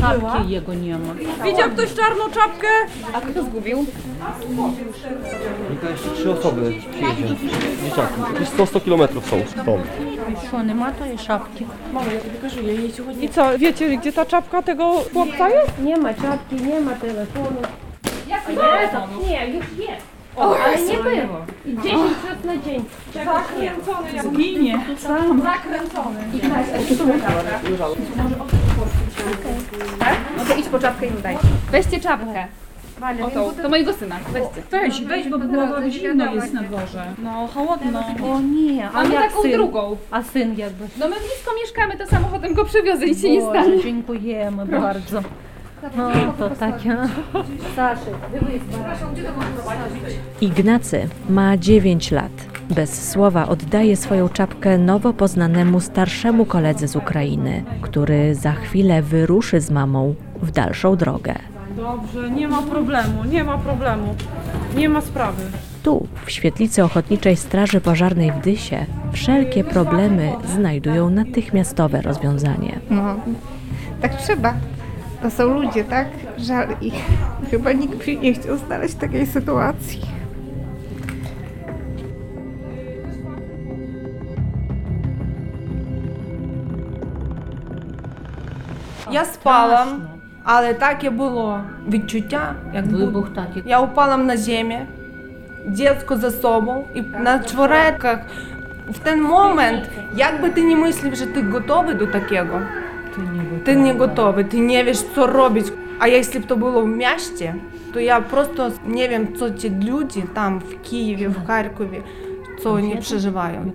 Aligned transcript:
Czapki 0.00 0.50
jego 0.50 0.74
nie 0.74 0.98
ma. 0.98 1.14
Widział 1.44 1.70
ktoś 1.70 1.94
czarną 1.94 2.24
czapkę? 2.24 2.66
A 3.12 3.20
kto 3.20 3.42
zgubił? 3.42 3.86
Tylko 5.68 5.88
jeszcze 5.90 6.10
trzy 6.10 6.30
osoby 6.30 6.72
przyjedzie. 6.90 7.34
Dzieciaki. 7.84 8.14
Jakieś 8.34 8.48
100-100 8.48 8.84
kilometrów 8.84 9.26
są 9.26 9.36
stąd. 9.46 9.84
Що, 10.48 10.62
нема 10.62 10.92
тої 10.92 11.18
шапки? 11.18 11.64
I 13.20 13.28
co, 13.28 13.58
wiecie 13.58 13.96
gdzie 13.96 14.12
ta 14.12 14.26
czapka 14.26 14.62
tego 14.62 14.92
chłopca 15.12 15.48
jest? 15.48 15.78
Nie 15.82 15.96
ma 15.96 16.14
czapki, 16.14 16.56
nie 16.56 16.80
ma 16.80 16.92
telefonu. 16.92 17.62
Jak 18.28 18.44
telefonu? 18.46 19.26
Nie, 19.28 19.46
już 19.48 19.64
jest. 19.78 20.06
O, 20.36 20.56
ale 20.58 20.82
nie 20.82 20.96
było. 20.96 21.46
I 21.66 21.76
10 21.76 21.94
razy 22.28 22.46
na 22.46 22.56
dzień. 22.56 22.84
Zakręcony 23.14 24.12
jak 24.16 24.28
Ginie. 24.32 24.84
zakręcony. 25.42 26.20
Tak? 29.99 30.15
No 30.37 30.45
to 30.45 30.55
idź 30.55 30.65
po 30.67 30.79
czapkę 30.79 31.05
i 31.07 31.11
daj. 31.23 31.37
Weźcie 31.71 31.99
czapkę. 31.99 32.45
To 33.61 33.69
mojego 33.69 33.93
syna, 33.93 34.15
weźcie. 34.33 34.61
Weź, 34.71 35.01
weź, 35.01 35.29
bo 35.29 35.39
byłoby 35.39 35.91
zimno 35.91 36.33
jest 36.33 36.53
na 36.53 36.61
dworze. 36.63 37.05
No, 37.23 37.47
chłodno. 37.53 38.03
O 38.33 38.41
nie, 38.41 38.89
a 38.89 38.93
Mamy 38.93 39.13
jak 39.15 39.23
taką 39.29 39.41
syn? 39.41 39.51
drugą. 39.51 39.97
A 40.11 40.23
syn 40.23 40.57
jakby. 40.57 40.85
No 40.99 41.07
my 41.07 41.15
blisko 41.15 41.51
mieszkamy, 41.63 41.97
to 41.97 42.05
samochodem 42.07 42.53
go 42.53 42.65
przywiozę 42.65 43.05
i 43.05 43.15
się 43.15 43.29
nie 43.29 43.41
stanie. 43.41 43.69
Boże, 43.71 43.83
dziękujemy 43.83 44.65
bardzo. 44.65 45.21
No 45.97 46.09
to 46.37 46.49
takie. 46.49 46.97
Ignacy 50.41 51.07
ma 51.29 51.57
9 51.57 52.11
lat. 52.11 52.31
Bez 52.69 53.11
słowa 53.11 53.47
oddaje 53.47 53.97
swoją 53.97 54.29
czapkę 54.29 54.77
nowo 54.77 55.13
poznanemu 55.13 55.79
starszemu 55.79 56.45
koledze 56.45 56.87
z 56.87 56.95
Ukrainy, 56.95 57.63
który 57.81 58.35
za 58.35 58.51
chwilę 58.51 59.01
wyruszy 59.01 59.61
z 59.61 59.71
mamą 59.71 60.15
w 60.41 60.51
dalszą 60.51 60.95
drogę. 60.95 61.35
Dobrze, 61.75 62.31
nie 62.31 62.47
ma 62.47 62.61
problemu, 62.61 63.23
nie 63.23 63.43
ma 63.43 63.57
problemu. 63.57 64.15
Nie 64.75 64.89
ma 64.89 65.01
sprawy. 65.01 65.43
Tu, 65.83 66.07
w 66.25 66.31
świetlicy 66.31 66.83
Ochotniczej 66.83 67.35
Straży 67.35 67.81
Pożarnej 67.81 68.31
w 68.31 68.39
Dysie, 68.39 68.85
wszelkie 69.11 69.63
problemy 69.63 70.31
znajdują 70.55 71.09
natychmiastowe 71.09 72.01
rozwiązanie. 72.01 72.79
No, 72.89 73.15
tak 74.01 74.15
trzeba. 74.15 74.53
To 75.21 75.31
są 75.31 75.61
ludzie, 75.61 75.83
tak? 75.83 76.07
Żal 76.37 76.67
ich. 76.81 77.05
Chyba 77.51 77.71
nikt 77.71 78.05
się 78.05 78.15
nie 78.15 78.33
chciał 78.33 78.57
znaleźć 78.57 78.93
w 78.93 78.97
takiej 78.97 79.27
sytuacji. 79.27 80.18
Я 89.11 89.25
спала, 89.25 89.87
але 90.43 90.73
таке 90.73 91.09
було 91.09 91.61
відчуття, 91.87 92.55
як 92.73 92.85
Вибух 92.85 93.29
такий. 93.29 93.63
я 93.65 93.79
упала 93.79 94.17
на 94.17 94.37
землю, 94.37 94.77
дитину 95.65 96.21
за 96.21 96.31
собою, 96.31 96.83
і 96.95 97.01
на 97.01 97.39
чвореках. 97.39 98.19
В 98.89 98.97
той 98.97 99.15
момент, 99.15 99.83
як 100.15 100.41
би 100.41 100.49
ти 100.49 100.63
не 100.63 100.75
мислив, 100.75 101.15
що 101.15 101.25
ти 101.25 101.41
готовий 101.41 101.95
до 101.95 102.07
такого, 102.07 102.61
ти 103.65 103.75
не 103.75 103.93
готовий, 103.93 104.45
ти 104.45 104.57
не 104.57 104.83
wiesz, 104.83 105.11
що 105.13 105.27
робити. 105.27 105.71
А 105.99 106.07
якщо 106.07 106.39
б 106.39 106.45
то 106.45 106.55
було 106.55 106.81
в 106.81 106.87
місті, 106.87 107.53
то 107.93 107.99
я 107.99 108.19
просто 108.19 108.71
не 108.85 109.01
wiem, 109.01 109.35
що 109.35 109.49
ці 109.49 109.69
люди 109.69 110.23
там 110.33 110.59
в 110.59 110.89
Києві, 110.89 111.27
в 111.27 111.45
Харкові, 111.47 112.01
що 112.59 112.69
вони 112.69 113.01
переживають. 113.09 113.73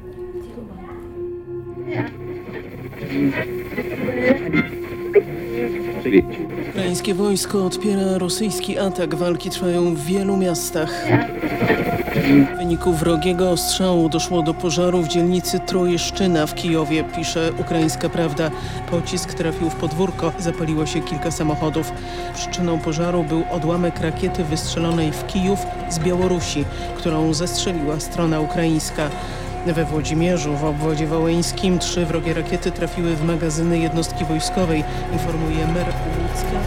Ukraińskie 6.70 7.14
wojsko 7.14 7.66
odpiera 7.66 8.18
rosyjski 8.18 8.78
atak. 8.78 9.14
Walki 9.14 9.50
trwają 9.50 9.94
w 9.94 10.04
wielu 10.04 10.36
miastach. 10.36 11.06
W 12.54 12.56
wyniku 12.58 12.92
wrogiego 12.92 13.50
ostrzału 13.50 14.08
doszło 14.08 14.42
do 14.42 14.54
pożaru 14.54 15.02
w 15.02 15.08
dzielnicy 15.08 15.60
Trojeszczyna 15.60 16.46
w 16.46 16.54
Kijowie, 16.54 17.04
pisze 17.16 17.52
Ukraińska 17.58 18.08
Prawda. 18.08 18.50
Pocisk 18.90 19.34
trafił 19.34 19.70
w 19.70 19.74
podwórko, 19.74 20.32
zapaliło 20.38 20.86
się 20.86 21.00
kilka 21.00 21.30
samochodów. 21.30 21.92
Przyczyną 22.34 22.78
pożaru 22.78 23.24
był 23.24 23.44
odłamek 23.50 24.00
rakiety 24.00 24.44
wystrzelonej 24.44 25.12
w 25.12 25.26
Kijów 25.26 25.58
z 25.90 25.98
Białorusi, 25.98 26.64
którą 26.98 27.34
zestrzeliła 27.34 28.00
strona 28.00 28.40
ukraińska. 28.40 29.10
We 29.66 29.84
Włodzimierzu, 29.84 30.56
w 30.56 30.64
obwodzie 30.64 31.06
wołyńskim, 31.06 31.78
trzy 31.78 32.06
wrogie 32.06 32.34
rakiety 32.34 32.70
trafiły 32.70 33.16
w 33.16 33.24
magazyny 33.24 33.78
jednostki 33.78 34.24
wojskowej, 34.24 34.84
informuje 35.12 35.66
mer 35.66 35.86
Łódzka. 35.86 36.58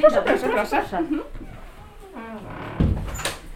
Proszę, 0.00 0.22
proszę, 0.24 0.48
proszę. 0.48 0.82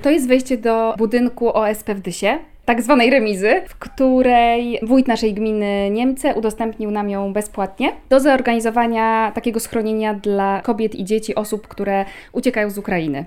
To 0.02 0.10
jest 0.10 0.28
wejście 0.28 0.58
do 0.58 0.94
budynku 0.98 1.56
OSP 1.56 1.94
w 1.94 2.00
Dysie, 2.00 2.38
tak 2.70 2.82
zwanej 2.82 3.10
remizy, 3.10 3.62
w 3.68 3.78
której 3.78 4.78
wójt 4.82 5.08
naszej 5.08 5.34
gminy 5.34 5.90
Niemce 5.90 6.34
udostępnił 6.34 6.90
nam 6.90 7.10
ją 7.10 7.32
bezpłatnie 7.32 7.92
do 8.08 8.20
zorganizowania 8.20 9.32
takiego 9.34 9.60
schronienia 9.60 10.14
dla 10.14 10.60
kobiet 10.64 10.94
i 10.94 11.04
dzieci, 11.04 11.34
osób, 11.34 11.68
które 11.68 12.04
uciekają 12.32 12.70
z 12.70 12.78
Ukrainy. 12.78 13.24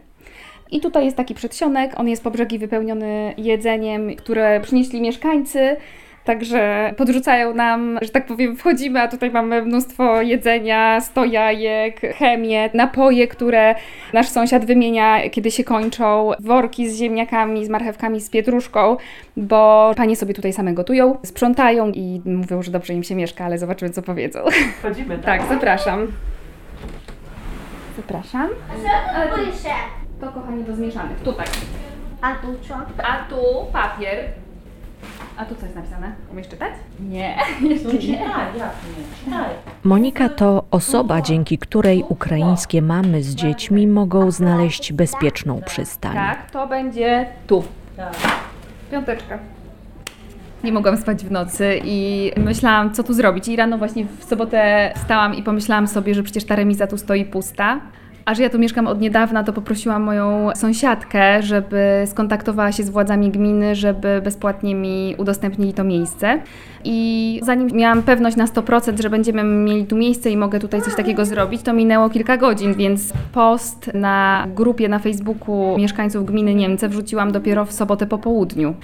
I 0.71 0.79
tutaj 0.79 1.05
jest 1.05 1.17
taki 1.17 1.33
przedsionek, 1.33 1.99
on 1.99 2.09
jest 2.09 2.23
po 2.23 2.31
brzegi 2.31 2.59
wypełniony 2.59 3.33
jedzeniem, 3.37 4.15
które 4.15 4.59
przynieśli 4.61 5.01
mieszkańcy. 5.01 5.75
Także 6.23 6.93
podrzucają 6.97 7.53
nam, 7.53 7.99
że 8.01 8.09
tak 8.09 8.25
powiem, 8.25 8.55
wchodzimy, 8.55 9.01
a 9.01 9.07
tutaj 9.07 9.31
mamy 9.31 9.61
mnóstwo 9.61 10.21
jedzenia, 10.21 11.01
sto 11.01 11.25
jajek, 11.25 12.01
chemię, 12.01 12.69
napoje, 12.73 13.27
które 13.27 13.75
nasz 14.13 14.29
sąsiad 14.29 14.65
wymienia, 14.65 15.29
kiedy 15.29 15.51
się 15.51 15.63
kończą, 15.63 16.31
worki 16.39 16.89
z 16.89 16.97
ziemniakami, 16.97 17.65
z 17.65 17.69
marchewkami, 17.69 18.21
z 18.21 18.29
pietruszką, 18.29 18.97
bo 19.37 19.91
panie 19.97 20.15
sobie 20.15 20.33
tutaj 20.33 20.53
same 20.53 20.73
gotują, 20.73 21.17
sprzątają 21.25 21.91
i 21.91 22.21
mówią, 22.25 22.61
że 22.61 22.71
dobrze 22.71 22.93
im 22.93 23.03
się 23.03 23.15
mieszka, 23.15 23.45
ale 23.45 23.57
zobaczymy, 23.57 23.91
co 23.91 24.01
powiedzą. 24.01 24.39
Chodzimy 24.81 25.17
Tak, 25.17 25.41
zapraszam. 25.49 26.07
Zapraszam. 27.97 28.49
Ale 29.15 29.29
to, 29.29 29.35
to 30.21 30.31
kochani 30.31 30.63
do 30.63 30.75
zmieszanych. 30.75 31.19
Tutaj. 31.19 31.45
A 32.21 32.35
tu 32.35 32.47
co? 32.67 32.75
A 33.03 33.29
tu 33.29 33.71
papier. 33.73 34.42
A 35.37 35.45
tu 35.45 35.55
co 35.55 35.65
jest 35.65 35.75
napisane? 35.75 36.11
Umiesz 36.31 36.47
czytać? 36.47 36.73
Nie, 36.99 37.37
jeszcze 37.61 37.93
nie. 38.07 38.25
Monika 39.83 40.29
to 40.29 40.63
osoba, 40.71 41.21
dzięki 41.21 41.57
której 41.57 42.05
ukraińskie 42.09 42.81
mamy 42.81 43.23
z 43.23 43.35
dziećmi 43.35 43.87
mogą 43.87 44.31
znaleźć 44.31 44.93
bezpieczną 44.93 45.61
przystań. 45.65 46.13
Tak, 46.13 46.51
to 46.51 46.67
będzie 46.67 47.25
tu. 47.47 47.63
Tak. 47.97 48.13
Piąteczka. 48.91 49.39
Nie 50.63 50.71
mogłam 50.71 50.97
spać 50.97 51.25
w 51.25 51.31
nocy 51.31 51.79
i 51.83 52.31
myślałam, 52.37 52.93
co 52.93 53.03
tu 53.03 53.13
zrobić. 53.13 53.47
I 53.47 53.55
rano 53.55 53.77
właśnie 53.77 54.05
w 54.19 54.23
sobotę 54.23 54.91
wstałam 54.95 55.35
i 55.35 55.43
pomyślałam 55.43 55.87
sobie, 55.87 56.15
że 56.15 56.23
przecież 56.23 56.43
ta 56.45 56.55
remiza 56.55 56.87
tu 56.87 56.97
stoi 56.97 57.25
pusta. 57.25 57.79
A 58.25 58.35
że 58.35 58.43
ja 58.43 58.49
tu 58.49 58.59
mieszkam 58.59 58.87
od 58.87 59.01
niedawna, 59.01 59.43
to 59.43 59.53
poprosiłam 59.53 60.03
moją 60.03 60.49
sąsiadkę, 60.55 61.43
żeby 61.43 62.03
skontaktowała 62.05 62.71
się 62.71 62.83
z 62.83 62.89
władzami 62.89 63.29
gminy, 63.29 63.75
żeby 63.75 64.21
bezpłatnie 64.23 64.75
mi 64.75 65.15
udostępnili 65.17 65.73
to 65.73 65.83
miejsce. 65.83 66.41
I 66.83 67.39
zanim 67.43 67.67
miałam 67.73 68.03
pewność 68.03 68.37
na 68.37 68.45
100%, 68.45 69.01
że 69.01 69.09
będziemy 69.09 69.43
mieli 69.43 69.85
tu 69.85 69.95
miejsce 69.95 70.31
i 70.31 70.37
mogę 70.37 70.59
tutaj 70.59 70.81
coś 70.81 70.95
takiego 70.95 71.25
zrobić, 71.25 71.61
to 71.61 71.73
minęło 71.73 72.09
kilka 72.09 72.37
godzin, 72.37 72.73
więc 72.73 73.13
post 73.33 73.91
na 73.93 74.47
grupie 74.55 74.89
na 74.89 74.99
Facebooku 74.99 75.77
mieszkańców 75.77 76.25
gminy 76.25 76.55
Niemce 76.55 76.89
wrzuciłam 76.89 77.31
dopiero 77.31 77.65
w 77.65 77.71
sobotę 77.71 78.05
po 78.05 78.17
południu. 78.17 78.75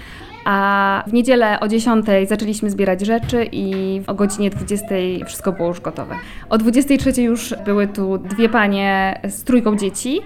A 0.44 1.04
w 1.06 1.12
niedzielę 1.12 1.60
o 1.60 1.68
10 1.68 2.06
zaczęliśmy 2.28 2.70
zbierać 2.70 3.00
rzeczy 3.00 3.48
i 3.52 4.00
o 4.06 4.14
godzinie 4.14 4.50
20 4.50 4.86
wszystko 5.26 5.52
było 5.52 5.68
już 5.68 5.80
gotowe. 5.80 6.14
O 6.50 6.58
23 6.58 7.22
już 7.22 7.54
były 7.64 7.86
tu 7.86 8.18
dwie 8.18 8.48
panie 8.48 9.20
z 9.28 9.44
trójką 9.44 9.76
dzieci. 9.76 10.20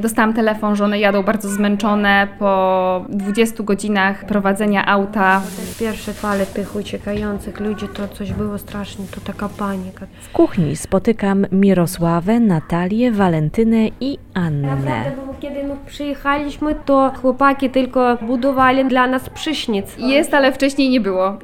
Dostałam 0.00 0.34
telefon, 0.34 0.76
że 0.76 0.84
one 0.84 0.98
jadą 0.98 1.22
bardzo 1.22 1.48
zmęczone 1.48 2.28
po 2.38 3.04
20 3.08 3.62
godzinach 3.62 4.24
prowadzenia 4.24 4.86
auta. 4.86 5.42
Pierwsze 5.80 6.12
fale 6.12 6.46
pychu 6.46 6.78
uciekających 6.78 7.60
ludzi 7.60 7.88
to 7.88 8.08
coś 8.08 8.32
było 8.32 8.58
strasznie, 8.58 9.04
to 9.14 9.20
taka 9.20 9.48
panika. 9.48 10.06
W 10.20 10.32
kuchni 10.32 10.76
spotykam 10.76 11.46
Mirosławę, 11.52 12.40
Natalię, 12.40 13.12
Walentynę 13.12 13.88
i 14.00 14.18
Annę. 14.34 15.04
Kiedy 15.40 15.64
my 15.64 15.76
przyjechaliśmy, 15.86 16.74
to 16.74 17.12
chłopaki 17.20 17.70
tylko 17.70 18.16
budowali 18.22 18.84
dla 18.84 19.06
nas 19.06 19.30
prysznic. 19.30 19.96
Jest, 19.98 20.34
ale 20.34 20.52
wcześniej 20.52 20.90
nie 20.90 21.00
było. 21.00 21.38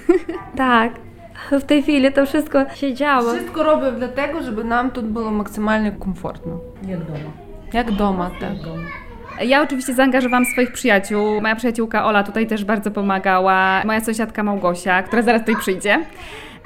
tak. 0.56 0.92
W 1.50 1.62
tej 1.62 1.82
chwili 1.82 2.12
to 2.12 2.26
wszystko 2.26 2.74
się 2.74 2.94
działo. 2.94 3.32
Wszystko 3.32 3.62
robię 3.62 3.92
dlatego, 3.98 4.42
żeby 4.42 4.64
nam 4.64 4.90
tu 4.90 5.02
było 5.02 5.30
maksymalnie 5.30 5.92
komfortno. 5.92 6.60
Jak 6.88 7.04
domu. 7.04 7.43
Jak 7.74 7.92
doma 7.92 8.30
te. 8.40 8.54
Ja 9.46 9.62
oczywiście 9.62 9.94
zaangażowałam 9.94 10.44
swoich 10.44 10.72
przyjaciół. 10.72 11.40
Moja 11.40 11.56
przyjaciółka 11.56 12.04
Ola 12.04 12.22
tutaj 12.22 12.46
też 12.46 12.64
bardzo 12.64 12.90
pomagała. 12.90 13.82
Moja 13.84 14.00
sąsiadka 14.00 14.42
Małgosia, 14.42 15.02
która 15.02 15.22
zaraz 15.22 15.40
tutaj 15.42 15.56
przyjdzie. 15.56 16.04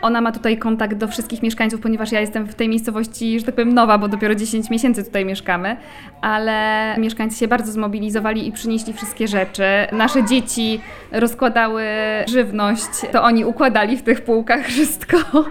Ona 0.02 0.20
ma 0.20 0.32
tutaj 0.32 0.58
kontakt 0.58 0.94
do 0.94 1.08
wszystkich 1.08 1.42
mieszkańców, 1.42 1.80
ponieważ 1.80 2.12
ja 2.12 2.20
jestem 2.20 2.46
w 2.46 2.54
tej 2.54 2.68
miejscowości, 2.68 3.40
że 3.40 3.46
tak 3.46 3.54
powiem, 3.54 3.74
nowa, 3.74 3.98
bo 3.98 4.08
dopiero 4.08 4.34
10 4.34 4.70
miesięcy 4.70 5.04
tutaj 5.04 5.24
mieszkamy, 5.24 5.76
ale 6.20 6.94
mieszkańcy 6.98 7.38
się 7.38 7.48
bardzo 7.48 7.72
zmobilizowali 7.72 8.48
i 8.48 8.52
przynieśli 8.52 8.92
wszystkie 8.92 9.28
rzeczy. 9.28 9.64
Nasze 9.92 10.24
dzieci 10.24 10.80
rozkładały 11.12 11.84
żywność, 12.28 12.88
to 13.12 13.22
oni 13.22 13.44
układali 13.44 13.96
w 13.96 14.02
tych 14.02 14.20
półkach 14.20 14.66
wszystko. 14.66 15.16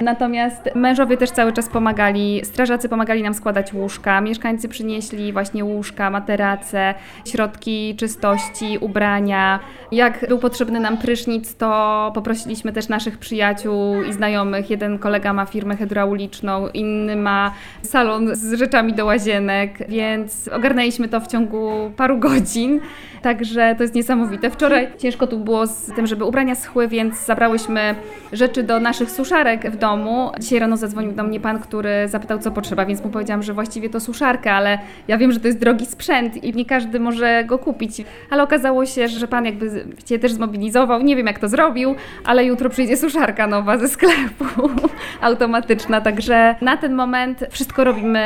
Natomiast 0.00 0.74
mężowie 0.74 1.16
też 1.16 1.30
cały 1.30 1.52
czas 1.52 1.68
pomagali, 1.68 2.40
strażacy 2.44 2.88
pomagali 2.88 3.22
nam 3.22 3.34
składać 3.34 3.72
łóżka, 3.72 4.20
mieszkańcy 4.20 4.68
przynieśli 4.68 5.32
właśnie 5.32 5.64
łóżka, 5.64 6.10
materace, 6.10 6.94
środki 7.24 7.96
czystości, 7.96 8.78
ubrania. 8.80 9.60
Jak 9.92 10.28
był 10.28 10.38
potrzebny 10.38 10.80
nam 10.80 10.98
prysznic, 10.98 11.56
to 11.56 12.10
poprosiliśmy 12.14 12.72
też 12.72 12.88
naszych 12.88 13.18
przyjaciół 13.18 13.79
i 14.08 14.12
znajomych. 14.12 14.70
Jeden 14.70 14.98
kolega 14.98 15.32
ma 15.32 15.46
firmę 15.46 15.76
hydrauliczną, 15.76 16.68
inny 16.68 17.16
ma 17.16 17.52
salon 17.82 18.36
z 18.36 18.58
rzeczami 18.58 18.92
do 18.92 19.04
łazienek, 19.04 19.78
więc 19.88 20.48
ogarnęliśmy 20.48 21.08
to 21.08 21.20
w 21.20 21.26
ciągu 21.26 21.90
paru 21.96 22.18
godzin. 22.18 22.80
Także 23.22 23.74
to 23.76 23.82
jest 23.82 23.94
niesamowite. 23.94 24.50
Wczoraj 24.50 24.88
ciężko 24.98 25.26
tu 25.26 25.38
było 25.38 25.66
z 25.66 25.86
tym, 25.96 26.06
żeby 26.06 26.24
ubrania 26.24 26.54
schły, 26.54 26.88
więc 26.88 27.26
zabrałyśmy 27.26 27.94
rzeczy 28.32 28.62
do 28.62 28.80
naszych 28.80 29.10
suszarek 29.10 29.70
w 29.70 29.76
domu. 29.76 30.30
Dzisiaj 30.40 30.58
rano 30.58 30.76
zadzwonił 30.76 31.12
do 31.12 31.22
mnie 31.22 31.40
pan, 31.40 31.58
który 31.58 32.08
zapytał, 32.08 32.38
co 32.38 32.50
potrzeba, 32.50 32.86
więc 32.86 33.04
mu 33.04 33.10
powiedziałam, 33.10 33.42
że 33.42 33.52
właściwie 33.52 33.90
to 33.90 34.00
suszarka, 34.00 34.52
ale 34.52 34.78
ja 35.08 35.18
wiem, 35.18 35.32
że 35.32 35.40
to 35.40 35.46
jest 35.46 35.58
drogi 35.58 35.86
sprzęt 35.86 36.44
i 36.44 36.54
nie 36.54 36.64
każdy 36.64 37.00
może 37.00 37.44
go 37.44 37.58
kupić. 37.58 38.04
Ale 38.30 38.42
okazało 38.42 38.86
się, 38.86 39.08
że 39.08 39.28
pan 39.28 39.44
jakby 39.44 39.84
się 40.08 40.18
też 40.18 40.32
zmobilizował. 40.32 41.02
Nie 41.02 41.16
wiem, 41.16 41.26
jak 41.26 41.38
to 41.38 41.48
zrobił, 41.48 41.94
ale 42.24 42.44
jutro 42.44 42.70
przyjdzie 42.70 42.96
suszarka 42.96 43.46
nowa 43.46 43.78
ze 43.78 43.88
sklepu, 43.88 44.44
automatyczna. 45.20 46.00
Także 46.00 46.54
na 46.60 46.76
ten 46.76 46.94
moment 46.94 47.44
wszystko 47.50 47.84
robimy 47.84 48.20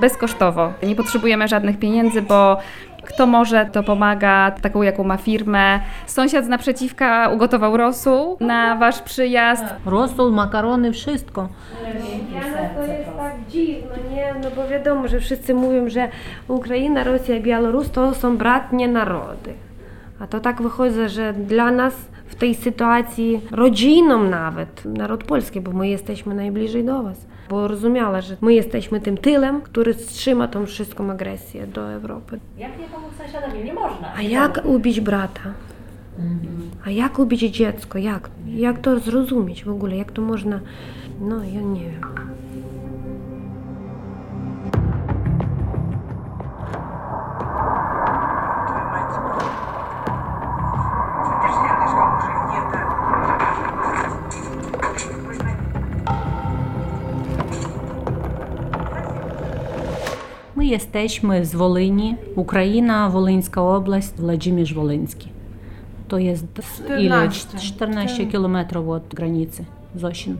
bezkosztowo. 0.00 0.72
Nie 0.82 0.96
potrzebujemy 0.96 1.48
żadnych 1.48 1.78
pieniędzy, 1.78 2.22
bo 2.22 2.58
kto 3.08 3.26
może, 3.26 3.66
to 3.72 3.82
pomaga, 3.82 4.50
taką 4.50 4.82
jaką 4.82 5.04
ma 5.04 5.16
firmę. 5.16 5.80
Sąsiad 6.06 6.44
z 6.44 6.48
naprzeciwka 6.48 7.28
ugotował 7.28 7.76
rosół 7.76 8.36
na 8.40 8.76
wasz 8.76 9.02
przyjazd. 9.02 9.64
Rosół, 9.86 10.32
makarony, 10.32 10.92
wszystko. 10.92 11.48
Nas 12.34 12.70
to 12.76 12.92
jest 12.92 13.16
tak 13.16 13.34
dziwno, 13.48 13.94
nie? 14.10 14.34
No 14.42 14.50
bo 14.56 14.68
wiadomo, 14.68 15.08
że 15.08 15.20
wszyscy 15.20 15.54
mówią, 15.54 15.88
że 15.88 16.08
Ukraina, 16.48 17.04
Rosja 17.04 17.36
i 17.36 17.40
Białoruś 17.40 17.88
to 17.88 18.14
są 18.14 18.36
bratnie 18.36 18.88
narody. 18.88 19.54
A 20.20 20.26
to 20.26 20.40
tak 20.40 20.62
wychodzi, 20.62 21.08
że 21.08 21.32
dla 21.32 21.70
nas 21.70 21.94
w 22.26 22.34
tej 22.34 22.54
sytuacji, 22.54 23.40
rodziną 23.50 24.24
nawet, 24.24 24.84
naród 24.84 25.24
polski, 25.24 25.60
bo 25.60 25.72
my 25.72 25.88
jesteśmy 25.88 26.34
najbliżej 26.34 26.84
do 26.84 27.02
was. 27.02 27.26
Bo 27.48 27.68
rozumiała, 27.68 28.20
że 28.20 28.36
my 28.40 28.54
jesteśmy 28.54 29.00
tym 29.00 29.18
tylem, 29.18 29.60
który 29.60 29.94
wstrzyma 29.94 30.48
tą 30.48 30.66
wszystką 30.66 31.10
agresję 31.10 31.66
do 31.66 31.92
Europy. 31.92 32.40
Jak 32.58 32.78
nie 32.78 32.84
pomóc 32.84 33.10
sąsiadowi? 33.18 33.64
Nie 33.64 33.74
można. 33.74 34.14
A 34.16 34.22
jak 34.22 34.60
ubić 34.64 35.00
brata? 35.00 35.40
A 36.86 36.90
jak 36.90 37.18
ubić 37.18 37.40
dziecko? 37.40 37.98
Jak? 37.98 38.30
Jak 38.46 38.78
to 38.78 38.98
zrozumieć 38.98 39.64
w 39.64 39.68
ogóle? 39.68 39.96
Jak 39.96 40.12
to 40.12 40.22
można? 40.22 40.60
No, 41.20 41.36
ja 41.44 41.60
nie 41.60 41.80
wiem. 41.84 42.00
Jesteśmy 60.70 61.44
z 61.44 61.54
Wolini, 61.54 62.16
Ukraina, 62.36 63.10
Wolyńska 63.10 63.62
oblast, 63.62 64.20
Włodzimierz 64.20 64.74
Wolyński. 64.74 65.28
To 66.08 66.18
jest 66.18 66.46
ile? 66.98 67.28
14. 67.30 67.58
14 67.58 68.26
kilometrów 68.26 68.88
od 68.88 69.14
granicy 69.14 69.64
z 69.94 70.04
Osin. 70.04 70.36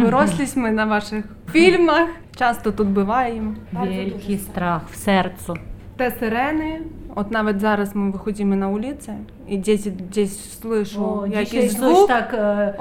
Wyrośliśmy 0.00 0.72
na 0.72 0.86
waszych 0.86 1.24
filmach, 1.52 2.08
часто 2.36 2.72
тут 2.72 2.88
буваємо. 2.88 3.52
Wielki 3.72 4.38
strach 4.38 4.90
w 4.90 4.96
sercu. 4.96 5.54
Te 5.96 6.10
syreny, 6.10 6.80
от 7.14 7.30
навіть 7.30 7.60
зараз 7.60 7.96
ми 7.96 8.10
виходимо 8.10 8.56
на 8.56 8.68
вулиці, 8.68 9.12
і 9.48 9.56
десь, 9.58 9.86
десь 10.14 10.60
слышу 10.62 11.26
якийсь 11.26 11.72
звук, 11.72 12.10
e, 12.10 12.74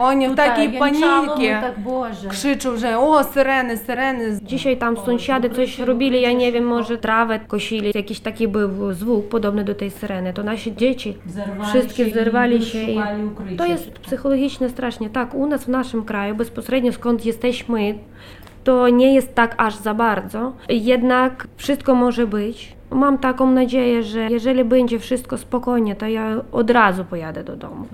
o, 2.97 3.23
syreny, 3.23 3.77
syreny. 3.77 4.39
Dzisiaj 4.41 4.77
tam 4.77 4.97
sąsiady 4.97 5.49
coś 5.49 5.79
robili, 5.79 6.21
ja 6.21 6.31
nie 6.31 6.51
wiem, 6.51 6.65
może 6.65 6.97
trawę 6.97 7.39
kosili, 7.47 7.91
jakiś 7.95 8.19
taki 8.19 8.47
był 8.47 8.93
zwuk 8.93 9.29
podobny 9.29 9.63
do 9.63 9.75
tej 9.75 9.91
syreny, 9.91 10.33
to 10.33 10.43
nasi 10.43 10.75
dzieci 10.75 11.17
Zerwali 11.25 11.69
wszystkie 11.69 12.03
się 12.03 12.09
i 12.09 12.13
zerwali 12.13 12.65
się 12.65 12.83
i 12.83 12.95
szukali 12.95 13.25
ukrycia. 13.25 13.57
to 13.57 13.65
jest 13.65 13.91
psychologicznie 13.91 14.69
strasznie. 14.69 15.09
Tak, 15.09 15.33
u 15.33 15.47
nas 15.47 15.63
w 15.63 15.67
naszym 15.67 16.05
kraju, 16.05 16.35
bezpośrednio 16.35 16.91
skąd 16.91 17.25
jesteśmy, 17.25 17.95
to 18.63 18.89
nie 18.89 19.13
jest 19.13 19.35
tak 19.35 19.55
aż 19.57 19.75
za 19.75 19.93
bardzo, 19.93 20.53
jednak 20.69 21.47
wszystko 21.57 21.95
może 21.95 22.27
być. 22.27 22.75
Mam 22.93 23.17
taką 23.17 23.51
nadzieję, 23.51 24.03
że 24.03 24.27
jeżeli 24.29 24.63
będzie 24.63 24.99
wszystko 24.99 25.37
spokojnie, 25.37 25.95
to 25.95 26.07
ja 26.07 26.35
od 26.51 26.69
razu 26.69 27.05
pojadę 27.05 27.43
do 27.43 27.55
domu. 27.55 27.85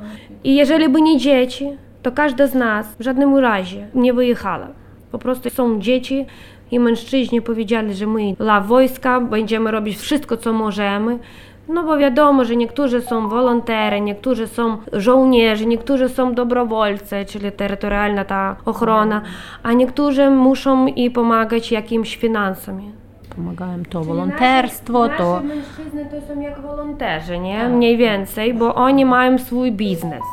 I 0.44 0.56
jeżeli 0.56 0.90
by 0.90 1.02
nie 1.02 1.18
dzieci, 1.18 1.70
to 2.04 2.12
każda 2.12 2.48
z 2.48 2.56
nas 2.56 2.96
w 3.00 3.04
żadnym 3.04 3.38
razie 3.38 3.88
nie 3.96 4.14
wyjechała. 4.14 4.68
Po 5.12 5.20
prostu 5.20 5.50
są 5.50 5.80
dzieci 5.80 6.26
i 6.72 6.80
mężczyźni 6.80 7.42
powiedzieli, 7.42 7.94
że 7.94 8.08
my 8.08 8.34
dla 8.34 8.62
wojska 8.62 9.22
będziemy 9.22 9.72
robić 9.72 9.98
wszystko, 9.98 10.38
co 10.38 10.54
możemy. 10.54 11.20
No 11.68 11.84
bo 11.84 11.98
wiadomo, 11.98 12.46
że 12.46 12.56
niektórzy 12.56 13.02
są 13.02 13.28
wolontery, 13.28 14.02
niektórzy 14.02 14.48
są 14.48 14.78
żołnierze, 14.94 15.66
niektórzy 15.66 16.10
są 16.10 16.34
dobrowolcy, 16.34 17.26
czyli 17.28 17.52
terytorialna 17.52 18.26
ta 18.26 18.56
ochrona, 18.66 19.22
a 19.64 19.74
niektórzy 19.74 20.30
muszą 20.30 20.88
i 20.88 21.12
pomagać 21.12 21.72
jakimiś 21.72 22.18
finansami 22.18 22.92
pomagałem, 23.40 23.86
to 23.86 24.00
Czyli 24.00 24.08
wolonterstwo, 24.08 25.10
to... 25.10 25.42
Nasze 25.42 25.48
mężczyzny 25.48 26.06
to 26.06 26.34
są 26.34 26.42
jak 26.42 26.62
wolonterzy, 26.62 27.40
nie? 27.40 27.60
Tak. 27.60 27.72
Mniej 27.72 27.98
więcej, 27.98 28.54
bo 28.54 28.76
oni 28.76 29.06
mają 29.06 29.38
swój 29.38 29.72
biznes. 29.72 30.24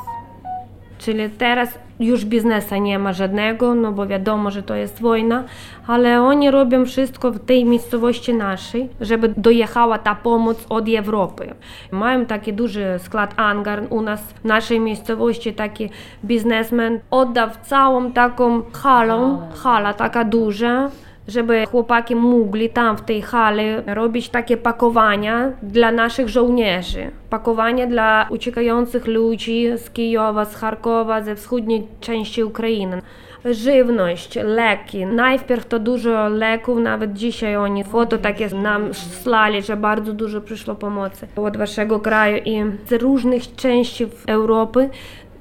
Czyli 0.99 1.31
teraz 1.31 1.79
już 2.01 2.25
biznesa 2.25 2.79
nie 2.79 2.99
ma 2.99 3.13
żadnego, 3.13 3.75
no 3.75 3.93
bo 3.93 4.07
wiadomo, 4.07 4.51
że 4.51 4.63
to 4.63 4.75
jest 4.75 5.01
wojna, 5.01 5.45
ale 5.87 6.23
oni 6.23 6.51
robią 6.51 6.85
wszystko 6.85 7.31
w 7.31 7.39
tej 7.39 7.65
miejscowości 7.65 8.35
naszej, 8.35 8.89
żeby 9.01 9.35
dojechała 9.37 9.99
ta 9.99 10.15
pomoc 10.15 10.67
od 10.69 10.85
Europy. 10.89 11.55
Mają 11.91 12.27
taki 12.27 12.53
duży 12.53 12.87
skład 12.99 13.35
angar 13.37 13.83
u 13.91 14.03
nas 14.03 14.23
w 14.23 14.45
naszej 14.45 14.81
miejscowości 14.81 15.55
taki 15.55 15.91
biznesmen 16.25 17.01
oddał 17.11 17.49
całą 17.63 18.13
taką 18.13 18.63
halą, 18.73 19.39
hala 19.55 19.95
taka 19.95 20.25
duża, 20.25 20.91
żeby 21.29 21.67
chłopaki 21.67 22.15
mogli 22.17 22.71
tam 22.71 22.97
w 22.97 23.03
tej 23.03 23.23
hali 23.23 23.65
robić 23.87 24.29
takie 24.29 24.57
pakowania 24.57 25.53
dla 25.63 25.93
naszych 25.93 26.29
żołnierzy. 26.29 27.11
Pakowania 27.31 27.87
dla 27.87 28.27
uciekających 28.31 29.07
ludzi 29.07 29.67
z 29.77 29.91
Kijowa, 29.91 30.45
z 30.45 30.55
Charkowa, 30.55 31.23
ze 31.23 31.37
wschodniej 31.37 31.87
części 32.01 32.45
Ukrainy. 32.45 33.03
Żywność, 33.45 34.39
leki. 34.45 35.07
Najpierw 35.07 35.67
to 35.67 35.79
dużo 35.79 36.29
leków, 36.29 36.79
nawet 36.79 37.13
dzisiaj 37.13 37.57
oni 37.57 37.85
foto 37.85 38.19
takie 38.19 38.49
nam 38.49 38.95
slali, 38.95 39.63
że 39.63 39.77
bardzo 39.77 40.13
dużo 40.13 40.41
przyszło 40.41 40.75
pomocy 40.75 41.27
od 41.37 41.57
waszego 41.57 42.01
kraju 42.01 42.43
i 42.45 42.65
z 42.87 42.93
różnych 43.03 43.55
części 43.57 44.07
Europy 44.27 44.91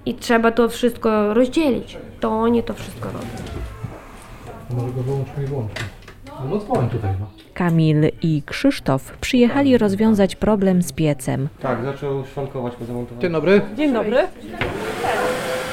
i 0.06 0.14
trzeba 0.14 0.52
to 0.52 0.70
wszystko 0.70 1.34
rozdzielić. 1.34 1.98
To 2.20 2.30
oni 2.30 2.64
to 2.64 2.74
wszystko 2.74 3.08
robią. 3.08 3.65
Może 4.70 4.88
go 4.94 5.02
wyłączmy 5.04 5.44
i 5.44 5.46
włączmy. 5.48 5.86
No 6.50 6.58
dzwoń 6.60 6.90
tutaj, 6.90 7.12
no. 7.20 7.26
Kamil 7.54 8.12
i 8.22 8.44
Krzysztof 8.46 9.02
przyjechali 9.22 9.78
rozwiązać 9.78 10.36
problem 10.36 10.82
z 10.82 10.92
piecem. 10.92 11.48
Tak, 11.62 11.84
zaczął 11.86 12.24
szwankować 12.26 12.74
po 12.76 12.86
zamontowaniu. 12.86 13.22
Dzień 13.22 13.32
dobry. 13.32 13.62
Dzień 13.78 13.94
dobry. 13.94 14.18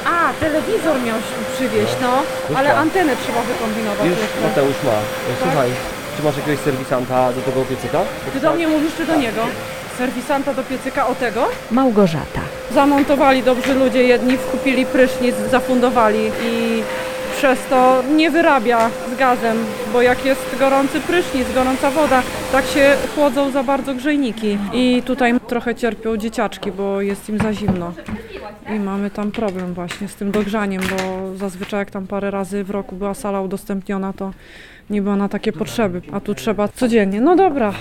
A, 0.06 0.32
telewizor 0.40 0.96
miał 1.06 1.16
przywieźć, 1.54 1.92
no. 2.02 2.12
Ale 2.56 2.68
Już 2.68 2.74
ma. 2.76 2.80
antenę 2.82 3.12
trzeba 3.24 3.42
wykombinować 3.42 4.06
Już 4.08 4.18
jeszcze. 4.18 4.40
Mateusz 4.42 4.82
ma. 4.84 4.90
E, 4.92 5.34
Słuchaj, 5.42 5.70
czy 6.16 6.22
masz 6.22 6.36
jakiegoś 6.36 6.58
serwisanta 6.60 7.32
do 7.32 7.40
tego 7.40 7.60
piecyka? 7.64 8.00
Ty 8.32 8.40
do 8.40 8.54
mnie 8.54 8.68
mówisz, 8.68 8.94
czy 8.96 9.06
do 9.06 9.16
niego? 9.16 9.42
Serwisanta 9.98 10.54
do 10.54 10.62
piecyka 10.62 11.06
o 11.06 11.14
tego? 11.14 11.48
Małgorzata. 11.70 12.40
Zamontowali 12.74 13.42
dobrzy 13.42 13.74
ludzie, 13.74 14.02
jedni 14.02 14.38
kupili 14.38 14.86
prysznic, 14.86 15.34
zafundowali 15.50 16.30
i 16.44 16.82
przez 17.42 17.66
to 17.66 18.02
nie 18.16 18.30
wyrabia 18.30 18.90
z 19.14 19.18
gazem, 19.18 19.56
bo 19.92 20.02
jak 20.02 20.24
jest 20.24 20.58
gorący 20.58 21.00
prysznic, 21.00 21.54
gorąca 21.54 21.90
woda, 21.90 22.22
tak 22.52 22.66
się 22.66 22.94
chłodzą 23.14 23.50
za 23.50 23.62
bardzo 23.62 23.94
grzejniki. 23.94 24.58
I 24.72 25.02
tutaj 25.06 25.40
trochę 25.48 25.74
cierpią 25.74 26.16
dzieciaczki, 26.16 26.72
bo 26.72 27.00
jest 27.00 27.28
im 27.28 27.38
za 27.38 27.52
zimno. 27.52 27.92
I 28.76 28.80
mamy 28.80 29.10
tam 29.10 29.32
problem 29.32 29.74
właśnie 29.74 30.08
z 30.08 30.14
tym 30.14 30.30
dogrzaniem, 30.30 30.82
bo 30.82 30.96
zazwyczaj 31.36 31.78
jak 31.78 31.90
tam 31.90 32.06
parę 32.06 32.30
razy 32.30 32.64
w 32.64 32.70
roku 32.70 32.96
była 32.96 33.14
sala 33.14 33.40
udostępniona, 33.40 34.12
to 34.12 34.32
nie 34.90 35.02
była 35.02 35.16
na 35.16 35.28
takie 35.28 35.52
potrzeby, 35.52 36.02
a 36.12 36.20
tu 36.20 36.34
trzeba 36.34 36.68
codziennie. 36.68 37.20
No 37.20 37.36
dobra, 37.36 37.72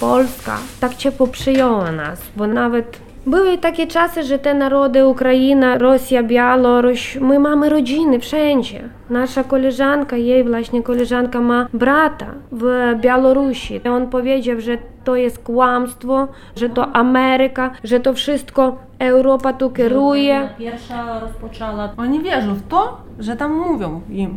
Polska 0.00 0.58
tak 0.80 0.94
ciepło 0.94 1.26
przyjęła 1.26 1.92
nas, 1.92 2.20
bo 2.36 2.46
nawet 2.46 3.07
były 3.26 3.58
takie 3.58 3.86
czasy, 3.86 4.22
że 4.22 4.38
te 4.38 4.54
narody 4.54 5.06
Ukraina, 5.06 5.78
Rosja, 5.78 6.22
Białoruś, 6.22 7.16
my 7.20 7.38
mamy 7.38 7.68
rodziny 7.68 8.20
wszędzie. 8.20 8.88
Nasza 9.10 9.44
koleżanka, 9.44 10.16
jej 10.16 10.44
właśnie 10.44 10.82
koleżanka 10.82 11.40
ma 11.40 11.66
brata 11.72 12.26
w 12.52 12.94
Białorusi. 13.00 13.80
On 13.88 14.10
powiedział, 14.10 14.60
że 14.60 14.78
to 15.04 15.16
jest 15.16 15.38
kłamstwo, 15.38 16.28
że 16.56 16.68
to 16.68 16.96
Ameryka, 16.96 17.70
że 17.84 18.00
to 18.00 18.12
wszystko 18.14 18.76
Europa 18.98 19.52
tu 19.52 19.70
kieruje. 19.70 20.48
Pierwsza 20.58 21.20
rozpoczęła 21.20 21.92
Oni 21.96 22.20
wierzą 22.20 22.54
w 22.54 22.68
to, 22.68 22.96
że 23.18 23.36
tam 23.36 23.52
mówią 23.52 24.00
im. 24.10 24.36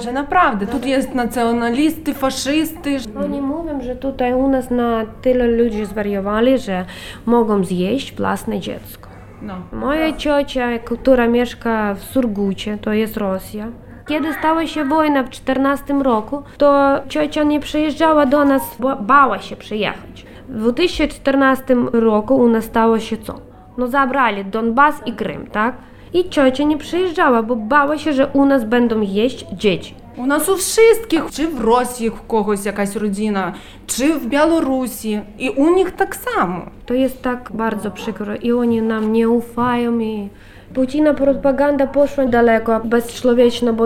Że 0.00 0.12
naprawdę, 0.12 0.66
nawet... 0.66 0.82
tu 0.82 0.88
jest 0.88 1.14
nacjonalisty, 1.14 2.14
faszysty. 2.14 2.96
Oni 3.24 3.40
no 3.40 3.46
mówią, 3.46 3.80
że 3.80 3.96
tutaj 3.96 4.34
u 4.34 4.48
nas 4.48 4.70
na 4.70 5.06
tyle 5.22 5.46
ludzi 5.46 5.84
zwariowali, 5.84 6.58
że 6.58 6.84
mogą 7.26 7.64
zjeść 7.64 8.16
własne 8.16 8.60
dziecko. 8.60 9.08
No. 9.42 9.54
Moja 9.72 10.12
ciocia, 10.12 10.78
która 10.78 11.28
mieszka 11.28 11.94
w 11.94 12.02
Surgucie, 12.02 12.78
to 12.78 12.92
jest 12.92 13.16
Rosja, 13.16 13.68
kiedy 14.06 14.32
stała 14.32 14.66
się 14.66 14.84
wojna 14.84 15.22
w 15.22 15.30
14 15.30 15.94
roku, 15.94 16.42
to 16.58 17.00
ciocia 17.08 17.42
nie 17.42 17.60
przyjeżdżała 17.60 18.26
do 18.26 18.44
nas, 18.44 18.76
bo 18.80 18.96
bała 18.96 19.38
się 19.38 19.56
przyjechać. 19.56 20.26
W 20.48 20.58
2014 20.58 21.76
roku 21.92 22.36
u 22.36 22.48
nas 22.48 22.64
stało 22.64 22.98
się 22.98 23.16
co? 23.16 23.40
No 23.78 23.86
zabrali 23.86 24.44
Donbas 24.44 25.06
i 25.06 25.12
Krym, 25.12 25.46
tak? 25.46 25.74
I 26.13 26.29
ciocia 26.29 26.63
nie 26.63 26.77
przyjeżdżała, 26.77 27.43
bo 27.43 27.55
bała 27.55 27.97
się, 27.97 28.13
że 28.13 28.27
u 28.27 28.45
nas 28.45 28.63
będą 28.63 29.01
jeść 29.01 29.45
dzieci. 29.53 29.95
У 30.17 30.25
нас 30.25 30.49
у 30.49 30.55
wszystkich, 30.55 31.31
чи 31.31 31.47
в 31.47 31.61
Росії 31.61 32.09
в 32.09 32.21
когось 32.27 32.65
якась 32.65 32.95
родина, 32.95 33.53
чи 33.87 34.13
в 34.13 34.25
Білорусі, 34.25 35.21
і 35.37 35.49
у 35.49 35.69
них 35.69 35.91
так 35.91 36.15
само. 36.15 36.61
To 36.85 36.93
jest 36.93 37.21
tak 37.21 37.51
bardzo 37.53 37.91
przykro 37.91 38.35
i 38.35 38.51
oni 38.51 38.81
nam 38.81 39.13
nie 39.13 39.29
ufają 39.29 39.99
i 39.99 40.29
Putina 40.73 41.13
propaganda 41.13 41.87
poszła 41.87 42.25
daleko, 42.25 42.79
bezczłowieczna, 42.83 43.73
bo 43.73 43.85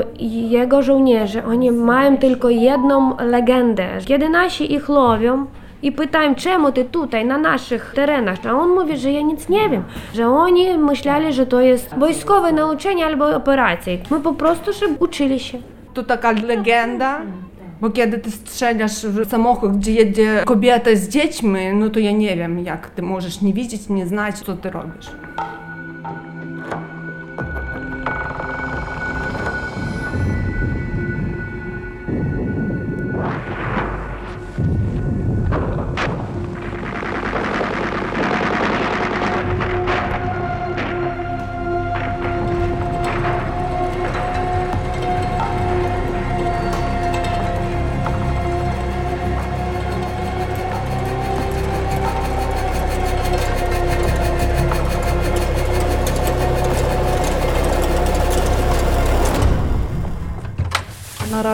jego 0.49 0.81
żołnierze, 0.81 1.45
oni 1.45 1.71
mają 1.71 2.17
tylko 2.17 2.49
jedną 2.49 3.17
legendę. 3.17 3.87
Kiedy 4.05 4.29
nasi 4.29 4.73
ich 4.73 4.89
lowią 5.78 5.88
i 5.88 5.92
pytają, 5.92 6.34
czemu 6.34 6.72
ty 6.72 6.84
tutaj, 6.84 7.24
na 7.24 7.38
naszych 7.38 7.92
terenach, 7.94 8.38
a 8.46 8.52
on 8.52 8.70
mówi, 8.70 8.96
że 8.96 9.12
ja 9.12 9.20
nic 9.20 9.48
nie 9.48 9.68
wiem, 9.68 9.84
że 10.14 10.28
oni 10.28 10.78
myśleli, 10.78 11.32
że 11.32 11.46
to 11.46 11.60
jest 11.60 11.94
wojskowe 11.98 12.52
nauczenie 12.52 13.06
albo 13.06 13.36
operacje. 13.36 13.98
My 14.10 14.20
po 14.20 14.34
prostu, 14.34 14.72
żeby 14.72 14.94
uczyli 15.00 15.40
się. 15.40 15.58
To 15.94 16.02
taka 16.02 16.32
legenda. 16.32 17.20
Bo 17.80 17.90
kiedy 17.90 18.18
ty 18.18 18.30
strzelasz 18.30 19.06
w 19.06 19.30
samochód, 19.30 19.76
gdzie 19.76 19.92
jedzie 19.92 20.42
kobieta 20.44 20.90
z 20.94 21.08
dziećmi, 21.08 21.74
no 21.74 21.90
to 21.90 22.00
ja 22.00 22.10
nie 22.12 22.36
wiem, 22.36 22.58
jak 22.64 22.90
ty 22.90 23.02
możesz 23.02 23.42
nie 23.42 23.52
widzieć, 23.52 23.88
nie 23.88 24.06
znać, 24.06 24.38
co 24.38 24.56
ty 24.56 24.70
robisz. 24.70 25.10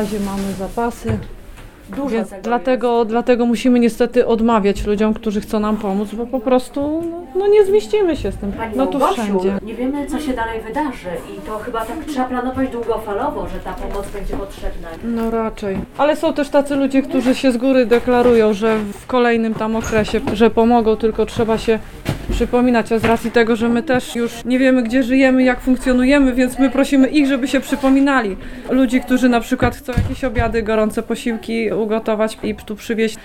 Razie 0.05 0.21
mamy 0.21 0.53
zapasy. 0.59 1.19
Więc 2.11 2.29
dlatego, 2.43 3.05
dlatego 3.05 3.47
musimy 3.47 3.81
niestety 3.81 4.27
odmawiać 4.27 4.87
ludziom, 4.87 5.15
którzy 5.15 5.41
chcą 5.41 5.61
nam 5.61 5.77
pomóc, 5.77 6.15
bo 6.15 6.27
po 6.27 6.41
prostu 6.41 7.03
no, 7.11 7.41
no 7.41 7.47
nie 7.47 7.65
zmieścimy 7.65 8.17
się 8.17 8.33
z 8.33 8.37
tym. 8.37 8.53
Pani 8.53 8.77
No 8.77 8.87
tu 8.87 8.99
Małgosiu, 8.99 9.23
wszędzie. 9.23 9.59
nie 9.63 9.75
wiemy, 9.75 10.07
co 10.07 10.21
się 10.21 10.33
dalej 10.33 10.61
wydarzy 10.61 11.09
i 11.37 11.41
to 11.47 11.59
chyba 11.59 11.85
tak 11.85 12.05
trzeba 12.07 12.25
planować 12.25 12.69
długofalowo, 12.71 13.47
że 13.49 13.59
ta 13.61 13.73
pomoc 13.73 14.11
będzie 14.11 14.37
potrzebna. 14.37 14.89
No 15.05 15.31
raczej. 15.31 15.77
Ale 15.99 16.17
są 16.17 16.33
też 16.33 16.49
tacy 16.49 16.77
ludzie, 16.77 17.03
którzy 17.03 17.35
się 17.35 17.53
z 17.53 17.57
góry 17.57 17.87
deklarują, 17.87 18.53
że 18.53 18.79
w 18.79 19.07
kolejnym 19.07 19.55
tam 19.55 19.77
okresie, 19.77 20.21
że 20.33 20.51
pomogą, 20.51 20.97
tylko 20.97 21.27
trzeba 21.27 21.59
się 21.59 21.79
przypominać, 22.31 22.93
a 22.93 22.99
z 22.99 23.04
racji 23.04 23.31
tego, 23.31 23.57
że 23.57 23.69
my 23.69 23.83
też 23.83 24.16
już 24.16 24.45
nie 24.45 24.59
wiemy, 24.59 24.83
gdzie 24.83 25.02
żyjemy, 25.02 25.43
jak 25.43 25.61
funkcjonujemy, 25.61 26.35
więc 26.35 26.59
my 26.59 26.71
prosimy 26.71 27.09
ich, 27.09 27.26
żeby 27.26 27.49
się 27.49 27.61
przypominali. 27.61 28.37
Ludzi, 28.71 29.00
którzy 29.00 29.28
na 29.28 29.40
przykład 29.40 29.76
chcą 29.76 29.93
jakieś 29.93 30.25
obiady, 30.25 30.62
gorące 30.62 31.02
posiłki 31.02 31.73
ugotować 31.73 32.38
i 32.43 32.54
tu 32.54 32.76
przywieźć, 32.76 33.16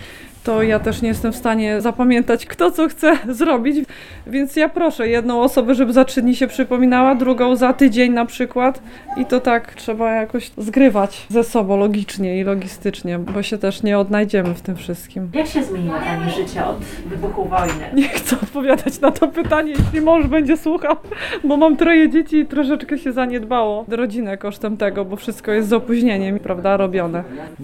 to 0.43 0.63
ja 0.63 0.79
też 0.79 1.01
nie 1.01 1.10
jestem 1.10 1.31
w 1.31 1.36
stanie 1.36 1.81
zapamiętać, 1.81 2.46
kto 2.46 2.72
co 2.72 2.88
chce 2.88 3.17
zrobić, 3.39 3.86
więc 4.27 4.55
ja 4.55 4.69
proszę 4.69 5.08
jedną 5.08 5.41
osobę, 5.41 5.75
żeby 5.75 5.93
za 5.93 6.05
trzy 6.05 6.22
dni 6.22 6.36
się 6.36 6.48
przypominała, 6.48 7.15
drugą 7.15 7.55
za 7.55 7.74
tydzień 7.74 8.12
na 8.12 8.25
przykład 8.25 8.81
i 9.17 9.25
to 9.25 9.39
tak 9.39 9.74
trzeba 9.75 10.12
jakoś 10.12 10.51
zgrywać 10.58 11.25
ze 11.29 11.43
sobą 11.43 11.77
logicznie 11.77 12.39
i 12.39 12.43
logistycznie, 12.43 13.19
bo 13.19 13.43
się 13.43 13.58
też 13.58 13.84
nie 13.84 14.00
odnajdziemy 14.00 14.53
w 14.53 14.62
tym 14.62 14.75
wszystkim. 14.75 15.29
Jak 15.34 15.48
się 15.48 15.63
zmieniło 15.63 15.96
Pani 15.96 16.31
życie 16.31 16.65
od 16.65 16.77
wybuchu 16.79 17.46
wojny? 17.46 17.89
Nie 17.93 18.10
chcę 18.10 18.36
odpowiadać 18.43 19.01
na 19.01 19.12
to 19.12 19.27
pytanie, 19.27 19.74
jeśli 19.77 20.01
mąż 20.01 20.27
będzie 20.27 20.58
słuchał, 20.58 20.96
bo 21.43 21.58
mam 21.58 21.77
troje 21.77 22.10
dzieci 22.10 22.38
i 22.38 22.46
troszeczkę 22.46 22.98
się 22.98 23.12
zaniedbało 23.12 23.86
rodzinę 23.88 24.38
kosztem 24.38 24.77
tego, 24.77 25.05
bo 25.05 25.15
wszystko 25.15 25.51
jest 25.51 25.69
z 25.69 25.74
opóźnieniem, 25.74 26.39
prawda, 26.39 26.77
robione. 26.77 27.24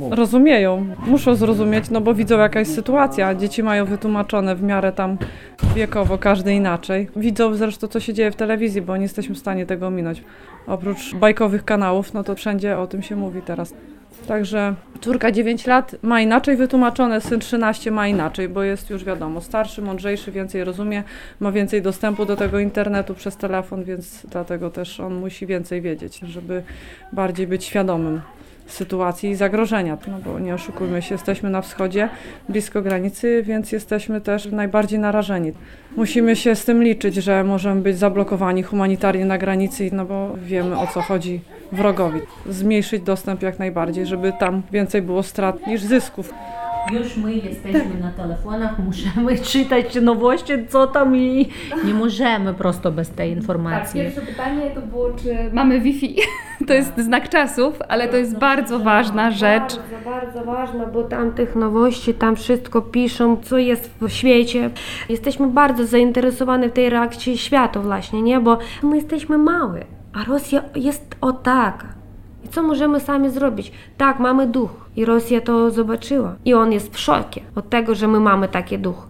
Rozumieją, 0.10 0.86
muszą 1.08 1.36
zrozumieć, 1.36 1.90
no 1.90 2.02
bo 2.02 2.14
widzą 2.14 2.40
jaka 2.40 2.65
jest 2.66 2.76
sytuacja. 2.76 3.36
Dzieci 3.36 3.64
mają 3.64 3.86
wytłumaczone 3.86 4.56
w 4.56 4.64
miarę 4.64 4.92
tam 4.92 5.18
wiekowo, 5.76 6.18
każdy 6.18 6.54
inaczej. 6.54 7.08
Widzą 7.16 7.54
zresztą, 7.54 7.88
co 7.88 8.00
się 8.00 8.14
dzieje 8.14 8.32
w 8.32 8.36
telewizji, 8.36 8.82
bo 8.82 8.98
nie 8.98 9.04
jesteśmy 9.04 9.36
w 9.36 9.38
stanie 9.38 9.66
tego 9.66 9.88
ominąć. 9.88 10.24
Oprócz 10.68 11.16
bajkowych 11.16 11.66
kanałów, 11.66 12.14
no 12.14 12.24
to 12.24 12.36
wszędzie 12.36 12.78
o 12.78 12.88
tym 12.88 13.02
się 13.02 13.16
mówi 13.16 13.42
teraz. 13.42 13.74
Także 14.28 14.76
córka 15.02 15.32
9 15.32 15.68
lat 15.68 15.96
ma 16.02 16.22
inaczej 16.22 16.56
wytłumaczone, 16.58 17.22
syn 17.22 17.40
13 17.40 17.92
ma 17.92 18.08
inaczej, 18.08 18.50
bo 18.50 18.64
jest 18.64 18.90
już 18.90 19.04
wiadomo, 19.04 19.42
starszy, 19.42 19.82
mądrzejszy, 19.82 20.32
więcej 20.32 20.64
rozumie, 20.64 21.04
ma 21.40 21.52
więcej 21.52 21.82
dostępu 21.82 22.26
do 22.26 22.36
tego 22.36 22.60
internetu 22.60 23.16
przez 23.16 23.38
telefon, 23.38 23.84
więc 23.84 24.26
dlatego 24.32 24.70
też 24.70 25.00
on 25.00 25.16
musi 25.16 25.46
więcej 25.46 25.82
wiedzieć, 25.82 26.20
żeby 26.20 26.64
bardziej 27.14 27.48
być 27.48 27.66
świadomym 27.66 28.22
sytuacji 28.68 29.30
i 29.30 29.36
zagrożenia. 29.36 29.98
No 30.08 30.18
bo 30.26 30.40
nie 30.40 30.54
oszukujmy 30.54 31.02
się, 31.02 31.16
jesteśmy 31.16 31.50
na 31.50 31.62
wschodzie, 31.62 32.10
blisko 32.50 32.82
granicy, 32.82 33.44
więc 33.46 33.72
jesteśmy 33.72 34.22
też 34.22 34.46
najbardziej 34.46 35.00
narażeni. 35.00 35.52
Musimy 35.96 36.36
się 36.36 36.56
z 36.56 36.66
tym 36.66 36.84
liczyć, 36.84 37.16
że 37.16 37.44
możemy 37.44 37.82
być 37.82 37.98
zablokowani 37.98 38.64
humanitarnie 38.64 39.26
na 39.26 39.38
granicy, 39.38 39.90
no 39.94 40.06
bo 40.06 40.36
wiemy 40.38 40.80
o 40.80 40.88
co 40.88 41.02
chodzi 41.02 41.42
wrogowi. 41.72 42.20
Zmniejszyć 42.50 43.04
dostęp 43.04 43.42
jak 43.42 43.60
najbardziej, 43.60 44.06
żeby 44.06 44.34
tam 44.40 44.62
więcej 44.72 45.02
było 45.02 45.24
strat 45.24 45.68
niż 45.68 45.82
zysków. 45.82 46.34
Już 46.92 47.18
my 47.18 47.34
jesteśmy 47.36 48.00
na 48.02 48.12
telefonach, 48.12 48.80
musimy 48.80 49.38
czytać 49.52 49.96
nowości, 50.02 50.54
co 50.70 50.88
tam 50.88 51.16
i 51.16 51.50
nie 51.86 51.94
możemy 51.94 52.54
prosto 52.54 52.92
bez 52.92 53.10
tej 53.10 53.30
Tak, 53.30 53.38
informacji. 53.38 54.02
pierwsze 54.02 54.22
pytanie 54.22 54.62
to 54.76 54.82
było, 54.82 55.10
czy 55.24 55.38
mamy 55.54 55.80
Wi-Fi. 55.82 56.16
To 56.68 56.74
jest 56.74 56.98
znak 56.98 57.30
czasów, 57.30 57.80
ale 57.90 58.08
to 58.08 58.18
jest 58.18 58.38
bardzo 58.38 58.80
ważna 58.80 59.32
rzecz. 59.32 59.76
Bardzo, 59.76 60.10
bardzo 60.10 60.44
ważne, 60.52 60.88
bo 60.88 61.04
tam 61.04 61.32
tych 61.32 61.56
nowości, 61.56 62.14
tam 62.14 62.36
wszystko 62.36 62.82
piszą, 62.82 63.38
co 63.38 63.58
jest 63.58 63.90
w 64.02 64.10
świecie. 64.10 64.70
Jesteśmy 65.10 65.48
bardzo 65.48 65.86
zainteresowani 65.86 66.70
w 66.70 66.72
tej 66.72 66.90
reakcji 66.90 67.38
świata 67.38 67.80
właśnie, 67.80 68.22
nie? 68.22 68.40
Bo 68.40 68.58
my 68.84 68.96
jesteśmy 68.96 69.38
małe, 69.38 69.86
a 70.14 70.24
Rosja 70.24 70.62
jest 70.76 71.16
o 71.22 71.32
taka. 71.34 71.88
Co 72.56 72.64
możemy 72.64 73.00
sami 73.00 73.30
zrobić? 73.30 73.72
Tak, 73.98 74.20
mamy 74.20 74.48
duch 74.48 74.70
i 74.96 75.06
Rosja 75.06 75.42
to 75.42 75.72
zobaczyła. 75.72 76.36
I 76.46 76.54
on 76.54 76.72
jest 76.72 76.94
w 76.94 77.00
szokie 77.00 77.42
od 77.56 77.70
tego, 77.70 77.96
że 77.96 78.08
my 78.08 78.20
mamy 78.20 78.48
taki 78.48 78.80
duch. 78.80 79.08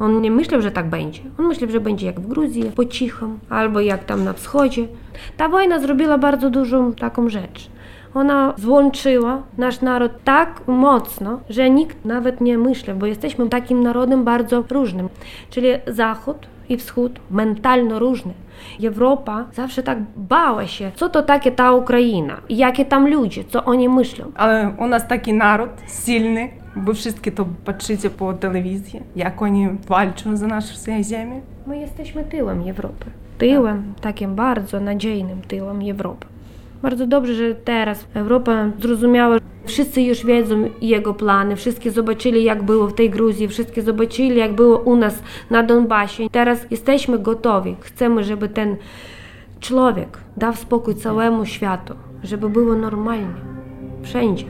On 0.00 0.20
nie 0.20 0.30
myślał, 0.30 0.62
że 0.62 0.70
tak 0.70 0.88
będzie. 0.88 1.20
On 1.38 1.46
myślał, 1.46 1.70
że 1.70 1.80
będzie 1.80 2.06
jak 2.06 2.20
w 2.20 2.26
Gruzji, 2.26 2.64
po 2.76 2.84
cichom, 2.84 3.38
albo 3.50 3.80
jak 3.80 4.04
tam 4.04 4.24
na 4.24 4.32
wschodzie. 4.32 4.88
Ta 5.36 5.48
wojna 5.48 5.78
zrobiła 5.78 6.18
bardzo 6.18 6.50
dużą 6.50 6.92
taką 6.92 7.28
rzecz. 7.28 7.70
Ona 8.14 8.54
złączyła 8.56 9.42
nasz 9.58 9.80
naród 9.80 10.12
tak 10.24 10.60
mocno, 10.66 11.40
że 11.50 11.70
nikt 11.70 12.04
nawet 12.04 12.40
nie 12.40 12.58
myślał, 12.58 12.96
bo 12.96 13.06
jesteśmy 13.06 13.48
takim 13.48 13.82
narodem 13.82 14.24
bardzo 14.24 14.64
różnym. 14.70 15.08
Czyli 15.50 15.68
Zachód 15.86 16.46
i 16.68 16.76
Wschód 16.76 17.12
mentalno 17.30 17.98
różny. 17.98 18.32
Zawsze 19.52 19.82
tak 19.82 19.98
bała 20.16 20.66
się, 20.66 20.90
co 20.94 21.08
to 21.08 21.22
takie 21.22 21.52
ta 21.52 21.72
Ukraina, 21.72 22.40
i 22.48 22.56
jakie 22.56 22.84
tam 22.84 23.08
ludzie, 23.08 23.44
co 23.44 23.64
oni 23.64 23.88
myślą. 23.88 24.32
Ale 24.34 24.72
u 24.78 24.86
nas 24.86 25.08
taki 25.08 25.32
naród 25.32 25.70
silny, 26.04 26.48
bo 26.76 26.94
wszystkie 26.94 27.32
to 27.32 27.46
patrzycie 27.64 28.10
po 28.10 28.32
telewizji, 28.32 29.02
jak 29.16 29.42
oni 29.42 29.68
walczą 29.88 30.36
za 30.36 30.46
naszą 30.46 30.92
ziemię. 31.02 31.40
My 31.66 31.78
jesteśmy 31.78 32.24
tyłem 32.24 32.68
Europy. 32.68 33.06
Tyłem, 33.38 33.94
takim 34.00 34.34
bardzo 34.34 34.80
nadziejnym 34.80 35.42
tyłem 35.42 35.80
Europy. 35.90 36.26
Bardzo 36.86 37.06
dobrze, 37.06 37.34
że 37.34 37.54
teraz 37.54 38.06
Europa 38.14 38.70
zrozumiała, 38.80 39.38
wszyscy 39.64 40.02
już 40.02 40.26
wiedzą 40.26 40.70
jego 40.80 41.14
plany, 41.14 41.56
wszyscy 41.56 41.90
zobaczyli, 41.90 42.44
jak 42.44 42.62
było 42.62 42.86
w 42.86 42.94
tej 42.94 43.10
Gruzji, 43.10 43.48
wszyscy 43.48 43.82
zobaczyli, 43.82 44.36
jak 44.36 44.52
było 44.52 44.78
u 44.78 44.96
nas 44.96 45.22
na 45.50 45.62
Donbasie. 45.62 46.30
Teraz 46.30 46.66
jesteśmy 46.70 47.18
gotowi. 47.18 47.76
Chcemy, 47.80 48.24
żeby 48.24 48.48
ten 48.48 48.76
człowiek 49.60 50.18
dał 50.36 50.54
spokój 50.54 50.94
całemu 50.94 51.46
światu, 51.46 51.94
żeby 52.22 52.48
było 52.48 52.74
normalnie. 52.74 53.34
Wszędzie. 54.02 54.44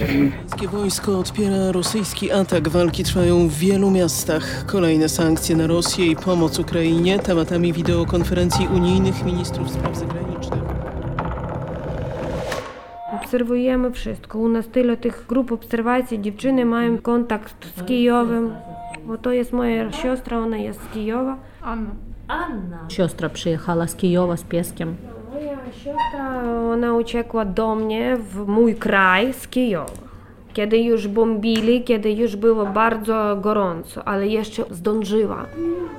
Rosyjskie 0.00 0.68
wojsko 0.68 1.18
odpiera 1.18 1.72
rosyjski 1.72 2.32
atak. 2.32 2.68
Walki 2.68 3.04
trwają 3.04 3.48
w 3.48 3.54
wielu 3.54 3.90
miastach. 3.90 4.66
Kolejne 4.66 5.08
sankcje 5.08 5.56
na 5.56 5.66
Rosję 5.66 6.06
i 6.06 6.16
pomoc 6.16 6.58
Ukrainie 6.58 7.18
tematami 7.18 7.72
wideokonferencji 7.72 8.68
unijnych 8.68 9.24
ministrów 9.24 9.70
spraw 9.70 9.96
zagranicznych. 9.96 10.62
Obserwujemy 13.22 13.90
wszystko. 13.90 14.38
U 14.38 14.48
nas 14.48 14.68
tyle 14.68 14.96
tych 14.96 15.26
grup 15.28 15.52
obserwacji. 15.52 16.22
Dziewczyny 16.22 16.64
mają 16.64 16.98
kontakt 16.98 17.66
z 17.76 17.82
Kijowem, 17.84 18.54
bo 19.06 19.18
to 19.18 19.32
jest 19.32 19.52
moja 19.52 19.92
siostra, 19.92 20.38
ona 20.38 20.56
jest 20.56 20.80
z 20.84 20.94
Kijowa. 20.94 21.36
Anna. 22.28 22.88
Siostra 22.88 23.28
przyjechała 23.28 23.86
z 23.86 23.94
Kijowa 23.94 24.36
z 24.36 24.42
pieskiem. 24.42 24.96
Siostra, 25.82 26.42
ona 26.72 26.94
uciekła 26.94 27.44
do 27.44 27.74
mnie 27.74 28.16
w 28.16 28.48
mój 28.48 28.74
kraj 28.74 29.32
z 29.32 29.46
Kijowa. 29.48 29.86
Kiedy 30.52 30.78
już 30.78 31.06
bombili, 31.06 31.82
kiedy 31.82 32.12
już 32.12 32.36
było 32.36 32.66
bardzo 32.66 33.36
gorąco, 33.42 34.02
ale 34.08 34.26
jeszcze 34.28 34.64
zdążyła. 34.70 35.46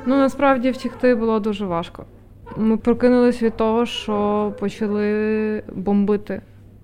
Ну 0.05 0.17
насправді 0.17 0.71
втікти 0.71 1.15
було 1.15 1.39
дуже 1.39 1.65
важко. 1.65 2.05
Ми 2.57 2.77
прокинулись 2.77 3.41
від 3.43 3.57
того, 3.57 3.85
що 3.85 4.53
почали 4.59 5.63
бомбити 5.75 6.41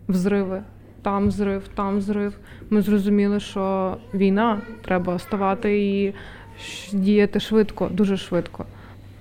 взриви. 0.07 0.61
Там 1.01 1.31
зрив, 1.31 1.67
там 1.75 2.01
зрив. 2.01 2.37
Ми 2.69 2.81
зрозуміли, 2.81 3.39
що 3.39 3.97
війна, 4.13 4.61
треба 4.85 5.15
вставати 5.15 5.87
і 5.87 6.13
ш- 6.59 6.97
діяти 6.97 7.39
швидко, 7.39 7.89
дуже 7.91 8.17
швидко. 8.17 8.65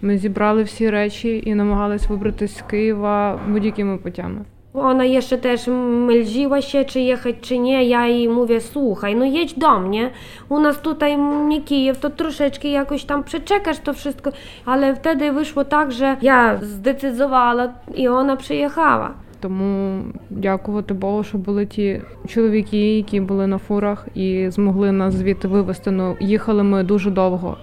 Ми 0.02 0.19
зібрали 0.19 0.62
всі 0.62 0.90
речі 0.90 1.42
і 1.47 1.54
намагались 1.54 2.09
вибратися 2.09 2.59
з 2.59 2.62
Києва 2.62 3.40
будь-якими 3.49 3.97
путями. 3.97 4.45
Ona 4.75 5.04
jeszcze 5.04 5.38
też 5.38 5.66
myldziła 6.07 6.62
się, 6.62 6.85
czy 6.85 7.00
jechać, 7.00 7.35
czy 7.40 7.59
nie. 7.59 7.85
Ja 7.85 8.07
jej 8.07 8.28
mówię, 8.28 8.61
słuchaj, 8.61 9.16
no 9.16 9.25
jedź 9.25 9.54
do 9.54 9.80
mnie. 9.80 10.11
U 10.49 10.61
nas 10.61 10.80
tutaj 10.80 11.19
nie 11.49 11.61
Kijów, 11.61 11.99
to 11.99 12.11
troszeczkę 12.11 12.69
jakoś 12.69 13.04
tam 13.04 13.25
przeczekasz 13.25 13.78
to 13.78 13.95
wszystko. 13.95 14.33
Ale 14.64 14.95
wtedy 14.95 15.33
wyszło 15.33 15.64
tak, 15.64 15.92
że 15.92 16.16
ja 16.23 16.59
zdecydowała 16.62 17.69
i 17.95 18.09
ona 18.09 18.37
przyjechała. 18.37 19.14
Тому 19.40 20.02
дякувати 20.30 20.95
Богу, 20.95 21.25
що 21.25 21.38
були 21.38 21.66
ті 21.66 22.00
чоловіки, 22.28 22.97
які 22.97 23.21
були 23.21 23.47
на 23.47 23.59
фурах 23.59 24.09
і 24.14 24.47
змогли 24.50 24.92
нас 24.92 25.14
звідти 25.14 25.49
вивезти. 25.49 25.90
Ну, 25.90 26.16
їхали 26.21 26.63
ми 26.63 26.82
дуже 26.82 27.10
довго, 27.10 27.56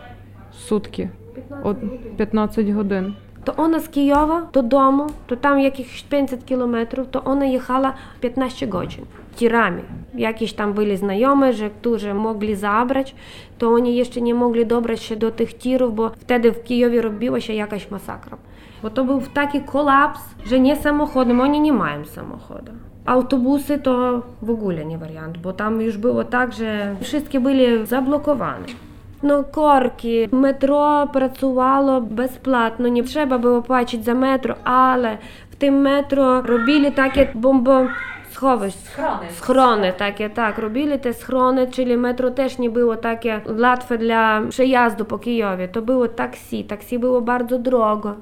сутки, 0.52 1.10
15 2.18 2.70
годин. 2.70 3.16
То 3.44 3.54
вона 3.58 3.80
з 3.80 3.88
Києва 3.88 4.48
додому, 4.54 5.10
то 5.26 5.36
там 5.36 5.60
якихось 5.60 6.06
50 6.10 6.44
кілометрів, 6.44 7.06
то 7.06 7.22
вона 7.26 7.46
їхала 7.46 7.94
15 8.20 8.70
годин. 8.70 9.06
Тірамі, 9.36 9.82
Якісь 10.14 10.54
там 10.54 10.74
були 10.74 10.98
знайомі, 10.98 11.54
що 11.54 11.70
дуже 11.84 12.14
могли 12.14 12.56
забрати, 12.56 13.12
то 13.58 13.70
вони 13.70 14.04
ще 14.04 14.22
не 14.22 14.34
могли 14.34 14.66
добрати 14.66 15.02
ще 15.02 15.16
до 15.16 15.32
тих 15.32 15.54
тірів, 15.54 15.92
бо 15.92 16.12
тоді 16.26 16.50
в 16.50 16.64
Києві 16.64 17.02
робилася 17.02 17.54
якась 17.54 17.92
масакра. 17.92 18.38
Бо 18.82 18.90
то 18.90 19.04
був 19.04 19.28
такий 19.28 19.62
колапс, 19.62 20.20
що 20.46 20.60
не 20.60 20.76
самоходом, 20.76 21.38
вони 21.38 21.60
не 21.60 21.72
мають 21.72 22.10
самоходу. 22.10 22.72
Автобуси 23.06 23.78
то 23.78 24.24
в 24.42 24.74
не 24.86 24.98
варіант, 24.98 25.38
бо 25.44 25.52
там 25.54 25.82
ж 25.82 26.00
було 26.00 26.24
так, 26.24 26.54
що 26.54 27.20
всі 27.20 27.40
були 27.40 27.86
заблоковані. 27.86 28.76
Ну, 29.22 29.44
корки, 29.44 30.30
метро 30.32 31.10
працювало 31.14 32.02
безплатно, 32.02 32.88
не 32.90 33.04
треба 33.04 33.38
було 33.38 33.62
платити 33.62 34.04
за 34.04 34.14
метро, 34.14 34.56
але 34.64 35.18
в 35.52 35.56
тим 35.56 35.82
метро 35.82 36.42
робили 36.42 36.92
таке 36.92 37.32
бомбо. 37.34 37.88
Сховись, 38.32 38.86
схрони. 38.86 39.30
схрони, 39.38 39.94
таке 39.98 40.30
так 40.30 40.60
робили 40.60 40.98
те 40.98 41.14
схрони, 41.14 41.68
чи 41.68 41.98
метро 41.98 42.30
теж 42.30 42.60
не 42.60 42.70
було 42.70 42.96
таке 42.96 43.42
латве 43.46 43.98
для 43.98 44.44
приїзду 44.58 45.06
по 45.06 45.18
Києві. 45.18 45.70
То 45.74 45.82
було 45.82 46.08
таксі. 46.08 46.64
Таксі 46.64 46.98
було 46.98 47.22
дуже 47.22 47.58
дорого. 47.58 48.16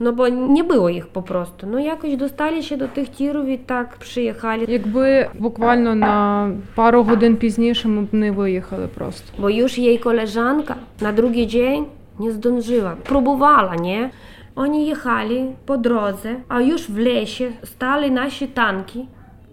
Ну 0.00 0.12
бо 0.12 0.28
не 0.28 0.62
було 0.62 0.90
їх 0.90 1.06
попросту. 1.06 1.66
Ну 1.70 1.78
якось 1.78 2.16
достали 2.16 2.62
ще 2.62 2.76
до 2.76 2.86
тих 2.86 3.08
тірові 3.08 3.60
так 3.66 3.96
приїхали. 4.14 4.64
Якби 4.68 5.30
буквально 5.38 5.94
на 5.94 6.50
пару 6.74 7.02
годин 7.02 7.36
пізніше 7.36 7.88
ми 7.88 8.02
б 8.02 8.08
не 8.12 8.30
виїхали 8.30 8.88
просто. 8.94 9.32
Бо 9.38 9.50
ж 9.68 9.80
її 9.80 9.98
колежанка 9.98 10.76
на 11.00 11.12
другий 11.12 11.46
день 11.46 11.86
не 12.18 12.30
здонжила. 12.30 12.96
Пробувала, 13.08 13.76
ні? 13.76 14.08
Вони 14.54 14.82
їхали 14.82 15.52
по 15.64 15.76
дорозі, 15.76 16.30
а 16.48 16.60
ж 16.78 16.92
в 16.92 16.98
лесі 16.98 17.50
стали 17.64 18.10
наші 18.10 18.46
танки. 18.46 19.00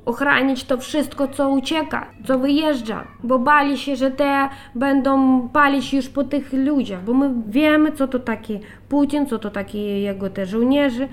Ochraniać 0.06 0.64
to 0.64 0.78
wszystko, 0.78 1.28
co 1.28 1.50
ucieka, 1.50 2.08
co 2.26 2.40
wyjeżdża, 2.40 3.04
bo 3.24 3.40
bali 3.40 3.78
się, 3.78 3.96
że 3.96 4.12
te 4.12 4.50
będą 4.76 5.42
palić 5.50 5.94
już 5.94 6.10
po 6.10 6.24
tych 6.24 6.54
ludziach, 6.54 7.04
bo 7.04 7.14
my 7.14 7.32
wiemy, 7.48 7.92
co 7.92 8.08
to 8.08 8.20
taki 8.20 8.60
Putin, 8.90 9.26
co 9.26 9.40
to 9.40 9.52
taki 9.52 10.02
jego 10.02 10.30
te 10.30 10.46
żołnierze. 10.46 11.08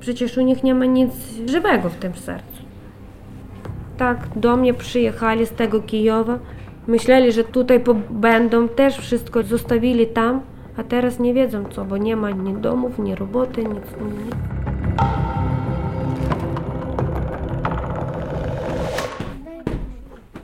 Przecież 0.00 0.38
u 0.38 0.40
nich 0.40 0.62
nie 0.62 0.74
ma 0.74 0.84
nic 0.84 1.12
żywego 1.46 1.88
w 1.88 1.96
tym 1.96 2.14
sercu. 2.14 2.62
Tak, 3.96 4.18
do 4.36 4.56
mnie 4.56 4.74
przyjechali 4.74 5.46
z 5.46 5.50
tego 5.50 5.80
Kijowa. 5.80 6.38
Myśleli, 6.86 7.32
że 7.32 7.44
tutaj 7.44 7.84
będą, 8.10 8.68
też 8.68 8.98
wszystko 8.98 9.42
zostawili 9.42 10.06
tam, 10.06 10.40
a 10.76 10.82
teraz 10.82 11.18
nie 11.18 11.34
wiedzą 11.34 11.64
co, 11.70 11.84
bo 11.84 11.96
nie 11.96 12.16
ma 12.16 12.30
ni 12.30 12.54
domów, 12.54 12.98
ni 12.98 13.14
roboty, 13.14 13.64
nic. 13.64 13.84
nic. 14.00 14.36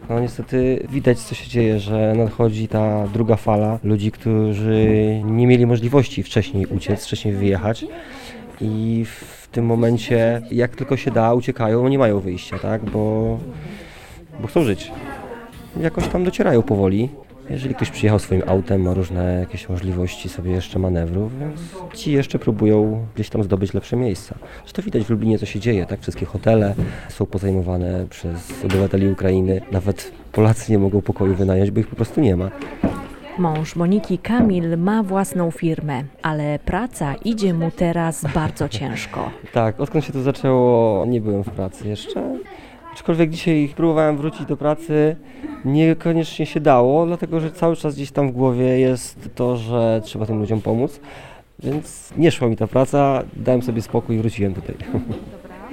No 0.09 0.21
niestety 0.21 0.87
widać 0.91 1.19
co 1.19 1.35
się 1.35 1.49
dzieje, 1.49 1.81
że 1.81 2.15
nadchodzi 2.17 2.69
ta 2.69 3.07
druga 3.07 3.37
fala 3.37 3.79
ludzi, 3.85 4.11
którzy 4.11 4.87
nie 5.25 5.47
mieli 5.47 5.67
możliwości 5.67 6.23
wcześniej 6.23 6.67
uciec, 6.67 7.05
wcześniej 7.05 7.35
wyjechać 7.35 7.87
i 8.61 9.05
w 9.05 9.49
tym 9.53 9.67
momencie 9.67 10.43
jak 10.51 10.77
tylko 10.77 10.97
się 10.97 11.11
da 11.11 11.35
uciekają, 11.35 11.89
nie 11.89 11.99
mają 11.99 12.21
wyjścia, 12.21 12.59
tak, 12.59 12.85
bo, 12.85 13.39
bo 14.41 14.47
chcą 14.49 14.63
żyć. 14.63 14.93
Jakoś 15.81 16.09
tam 16.09 16.25
docierają 16.25 16.63
powoli. 16.63 17.09
Jeżeli 17.51 17.75
ktoś 17.75 17.91
przyjechał 17.91 18.19
swoim 18.19 18.43
autem, 18.47 18.83
ma 18.83 18.95
różne 18.95 19.39
jakieś 19.41 19.69
możliwości 19.69 20.29
sobie 20.29 20.51
jeszcze 20.51 20.79
manewrów, 20.79 21.39
więc 21.39 21.61
ci 21.95 22.13
jeszcze 22.13 22.39
próbują 22.39 23.07
gdzieś 23.15 23.29
tam 23.29 23.43
zdobyć 23.43 23.75
lepsze 23.75 23.97
miejsca. 23.97 24.35
Zresztą 24.63 24.83
widać 24.83 25.05
w 25.05 25.11
Lublinie, 25.11 25.39
co 25.39 25.47
się 25.47 25.61
dzieje, 25.61 25.87
tak? 25.87 26.01
Wszystkie 26.01 26.27
hotele 26.27 26.75
są 27.09 27.27
pozajmowane 27.27 28.07
przez 28.11 28.65
obywateli 28.65 29.09
Ukrainy. 29.09 29.61
Nawet 29.73 30.13
Polacy 30.33 30.73
nie 30.73 30.79
mogą 30.79 31.03
pokoju 31.03 31.35
wynająć, 31.35 31.71
bo 31.71 31.81
ich 31.81 31.87
po 31.87 31.97
prostu 31.97 32.21
nie 32.21 32.37
ma. 32.37 32.51
Mąż 33.39 33.77
Moniki 33.77 34.19
Kamil 34.19 34.79
ma 34.79 35.03
własną 35.03 35.51
firmę, 35.51 36.03
ale 36.23 36.59
praca 36.59 37.15
idzie 37.15 37.55
mu 37.55 37.71
teraz 37.71 38.25
bardzo 38.35 38.69
ciężko. 38.69 39.31
Tak, 39.53 39.81
odkąd 39.81 40.05
się 40.05 40.13
to 40.13 40.23
zaczęło, 40.23 41.07
nie 41.07 41.21
byłem 41.21 41.45
w 41.45 41.51
pracy 41.51 41.89
jeszcze. 41.89 42.39
Aczkolwiek 42.99 43.31
dzisiaj 43.31 43.71
próbowałem 43.77 44.17
wrócić 44.17 44.47
do 44.47 44.57
pracy, 44.57 45.17
niekoniecznie 45.65 46.47
się 46.47 46.61
dało, 46.61 47.07
dlatego 47.07 47.41
że 47.41 47.51
cały 47.51 47.77
czas 47.77 47.95
gdzieś 47.95 48.11
tam 48.11 48.29
w 48.29 48.33
głowie 48.33 48.81
jest 48.81 49.31
to, 49.35 49.57
że 49.57 50.01
trzeba 50.05 50.27
tym 50.27 50.39
ludziom 50.39 50.61
pomóc. 50.61 51.01
Więc 51.59 52.11
nie 52.17 52.31
szła 52.31 52.49
mi 52.49 52.57
ta 52.57 52.67
praca, 52.67 53.23
dałem 53.37 53.63
sobie 53.63 53.83
spokój 53.83 54.17
i 54.17 54.19
wróciłem 54.19 54.55
tutaj. 54.55 54.75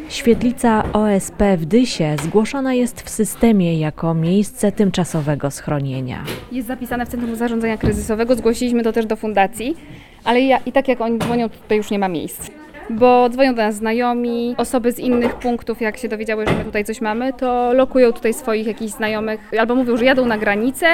Świetlica 0.10 0.84
OSP 0.94 1.42
w 1.58 1.66
Dysie 1.66 2.16
zgłoszona 2.24 2.74
jest 2.74 3.02
w 3.02 3.10
systemie 3.10 3.80
jako 3.80 4.14
miejsce 4.14 4.72
tymczasowego 4.72 5.52
schronienia. 5.52 6.24
Jest 6.52 6.68
zapisane 6.68 7.06
w 7.06 7.10
Centrum 7.10 7.36
Zarządzania 7.36 7.78
Kryzysowego, 7.78 8.36
zgłosiliśmy 8.36 8.84
to 8.84 8.94
też 8.94 9.06
do 9.06 9.16
fundacji, 9.16 9.76
ale 10.24 10.42
ja, 10.42 10.58
i 10.66 10.72
tak 10.72 10.88
jak 10.88 11.02
oni 11.02 11.20
dzwonią, 11.20 11.50
tutaj 11.50 11.78
już 11.78 11.92
nie 11.92 12.00
ma 12.00 12.08
miejsc. 12.08 12.50
Bo 12.89 13.30
dzwonią 13.30 13.56
do 13.56 13.62
nas 13.62 13.76
znajomi, 13.76 14.56
osoby 14.58 14.91
z 14.91 15.00
innych 15.00 15.36
punktów, 15.36 15.82
jak 15.82 15.98
się 15.98 16.08
dowiedziały, 16.08 16.45
że 16.48 16.54
my 16.54 16.63
tutaj 16.65 16.86
coś 16.86 17.02
mamy, 17.02 17.34
to 17.34 17.74
lokują 17.74 18.13
tutaj 18.13 18.34
swoich 18.34 18.67
jakichś 18.67 18.91
znajomych, 18.93 19.52
albo 19.60 19.76
mówią, 19.76 19.98
że 19.98 20.06
jadą 20.06 20.26
na 20.26 20.38
granicę 20.38 20.86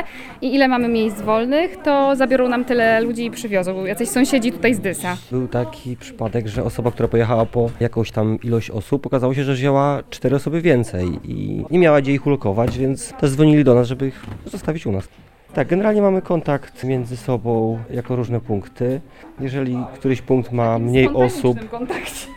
i 0.42 0.56
ile 0.56 0.68
mamy 0.68 0.88
miejsc 0.88 1.22
wolnych, 1.22 1.78
to 1.78 2.16
zabiorą 2.16 2.50
nam 2.50 2.66
tyle 2.66 3.02
ludzi 3.02 3.26
i 3.26 3.32
przywiozą. 3.32 3.86
Jacyś 3.86 4.10
sąsiedzi 4.10 4.52
tutaj 4.52 4.74
z 4.74 4.80
Dysa. 4.80 5.18
Był 5.32 5.48
taki 5.48 5.98
przypadek, 5.98 6.48
że 6.48 6.64
osoba, 6.64 6.92
która 6.92 7.08
pojechała 7.08 7.46
po 7.46 7.70
jakąś 7.80 8.12
tam 8.12 8.38
ilość 8.44 8.70
osób, 8.70 9.06
okazało 9.06 9.34
się, 9.34 9.44
że 9.44 9.54
wzięła 9.54 10.04
cztery 10.10 10.36
osoby 10.36 10.62
więcej 10.62 11.08
i 11.24 11.66
nie 11.72 11.80
miała 11.80 12.02
gdzie 12.02 12.14
ich 12.14 12.28
ulokować, 12.28 12.78
więc 12.78 13.14
też 13.14 13.32
dzwonili 13.32 13.64
do 13.64 13.76
nas, 13.76 13.88
żeby 13.88 14.08
ich 14.08 14.26
zostawić 14.46 14.86
u 14.86 14.92
nas. 14.92 15.08
Tak, 15.54 15.68
generalnie 15.68 16.02
mamy 16.02 16.22
kontakt 16.22 16.84
między 16.84 17.18
sobą 17.18 17.80
jako 17.90 18.16
różne 18.16 18.40
punkty. 18.40 19.02
Jeżeli 19.40 19.78
któryś 19.94 20.22
punkt 20.22 20.52
ma 20.52 20.80
mniej 20.80 21.10
osób, 21.10 21.58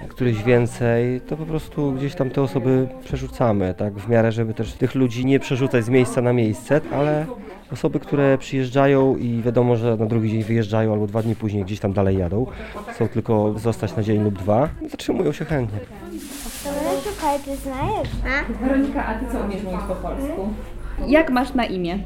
któryś 0.09 0.43
więcej, 0.43 1.21
to 1.21 1.37
po 1.37 1.47
prostu 1.47 1.93
gdzieś 1.93 2.15
tam 2.15 2.31
te 2.31 2.43
osoby 2.43 2.89
przerzucamy, 3.05 3.75
tak, 3.75 3.95
w 3.95 4.09
miarę, 4.09 4.33
żeby 4.33 4.55
też 4.55 4.73
tych 4.73 4.95
ludzi 4.95 5.27
nie 5.27 5.41
przerzucać 5.41 5.85
z 5.85 5.89
miejsca 5.89 6.21
na 6.23 6.33
miejsce, 6.33 6.81
ale 6.93 7.27
osoby, 7.73 8.01
które 8.01 8.39
przyjeżdżają 8.39 9.17
i 9.17 9.43
wiadomo, 9.43 9.77
że 9.77 9.97
na 9.97 10.07
drugi 10.07 10.31
dzień 10.31 10.43
wyjeżdżają 10.43 10.93
albo 10.93 11.07
dwa 11.07 11.23
dni 11.23 11.37
później 11.37 11.65
gdzieś 11.65 11.81
tam 11.81 11.93
dalej 11.93 12.19
jadą, 12.19 12.47
chcą 12.89 13.09
tylko 13.09 13.55
zostać 13.59 13.97
na 13.97 14.03
dzień 14.03 14.25
lub 14.25 14.39
dwa, 14.39 14.69
zatrzymują 14.91 15.33
się 15.33 15.45
chętnie. 15.45 15.79
Szukaj, 17.05 17.39
ty 17.45 17.57
znajesz? 17.57 18.09
Weronika, 18.61 19.07
a 19.07 19.15
ty 19.15 19.33
co 19.33 19.39
umiesz 19.45 19.63
mówić 19.63 19.81
po 19.89 19.95
polsku? 19.95 20.49
Jak 21.07 21.31
masz 21.31 21.55
na 21.55 21.65
imię? 21.65 21.99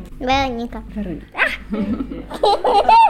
Weronika. 0.94 1.37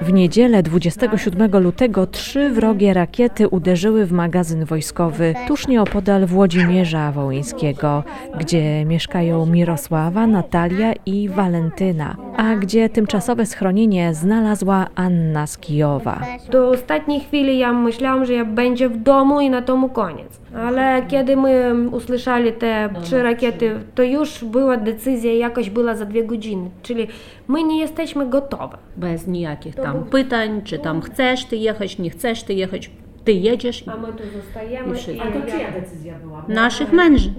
W 0.00 0.12
niedzielę 0.12 0.62
27 0.62 1.62
lutego 1.62 2.06
trzy 2.06 2.50
wrogie 2.50 2.94
rakiety 2.94 3.48
uderzyły 3.48 4.06
w 4.06 4.12
magazyn 4.12 4.64
wojskowy 4.64 5.34
tuż 5.48 5.68
nieopodal 5.68 6.26
Włodzimierza 6.26 7.12
Wołyńskiego, 7.12 8.04
gdzie 8.38 8.84
mieszkają 8.84 9.46
Mirosława, 9.46 10.26
Natalia 10.26 10.92
i 11.06 11.28
Walentyna, 11.28 12.16
a 12.36 12.56
gdzie 12.56 12.88
tymczasowe 12.88 13.46
schronienie 13.46 14.14
znalazła 14.14 14.86
Anna 14.94 15.46
z 15.46 15.58
Kijowa. 15.58 16.20
Do 16.50 16.68
ostatniej 16.68 17.20
chwili 17.20 17.58
ja 17.58 17.72
myślałam, 17.72 18.24
że 18.24 18.32
ja 18.32 18.44
będzie 18.44 18.88
w 18.88 18.96
domu 18.96 19.40
i 19.40 19.50
na 19.50 19.62
tomu 19.62 19.88
koniec. 19.88 20.40
Ale 20.56 21.02
kiedy 21.08 21.36
my 21.36 21.74
usłyszeli 21.92 22.52
te 22.52 22.88
trzy 23.02 23.22
rakiety, 23.22 23.80
to 23.94 24.02
już 24.02 24.44
była 24.44 24.76
decyzja, 24.76 25.32
jakaś 25.32 25.70
była 25.70 25.94
za 25.94 26.04
dwie 26.04 26.24
godziny. 26.24 26.70
Czyli 26.82 27.06
my 27.48 27.64
nie 27.64 27.80
jesteśmy 27.80 28.26
gotowe. 28.26 28.87
Bez 28.98 29.26
nijakich 29.26 29.74
tam 29.74 30.04
pytań, 30.04 30.62
czy 30.64 30.78
tam 30.78 31.00
chcesz 31.00 31.44
ty 31.44 31.56
jechać, 31.56 31.98
nie 31.98 32.10
chcesz 32.10 32.42
ty 32.42 32.54
jechać. 32.54 32.90
Ty 33.24 33.32
jedziesz 33.32 33.86
i 33.86 33.90
A 33.90 33.96
my 33.96 34.06
tu 34.12 34.22
zostajemy. 34.36 34.92
I 34.94 34.94
wszystko. 34.98 35.24
A 35.28 35.32
to 35.32 35.50
czyja 35.50 35.70
decyzja 35.70 36.14
była? 36.22 36.44
naszych 36.48 36.92
mężów. 36.92 37.32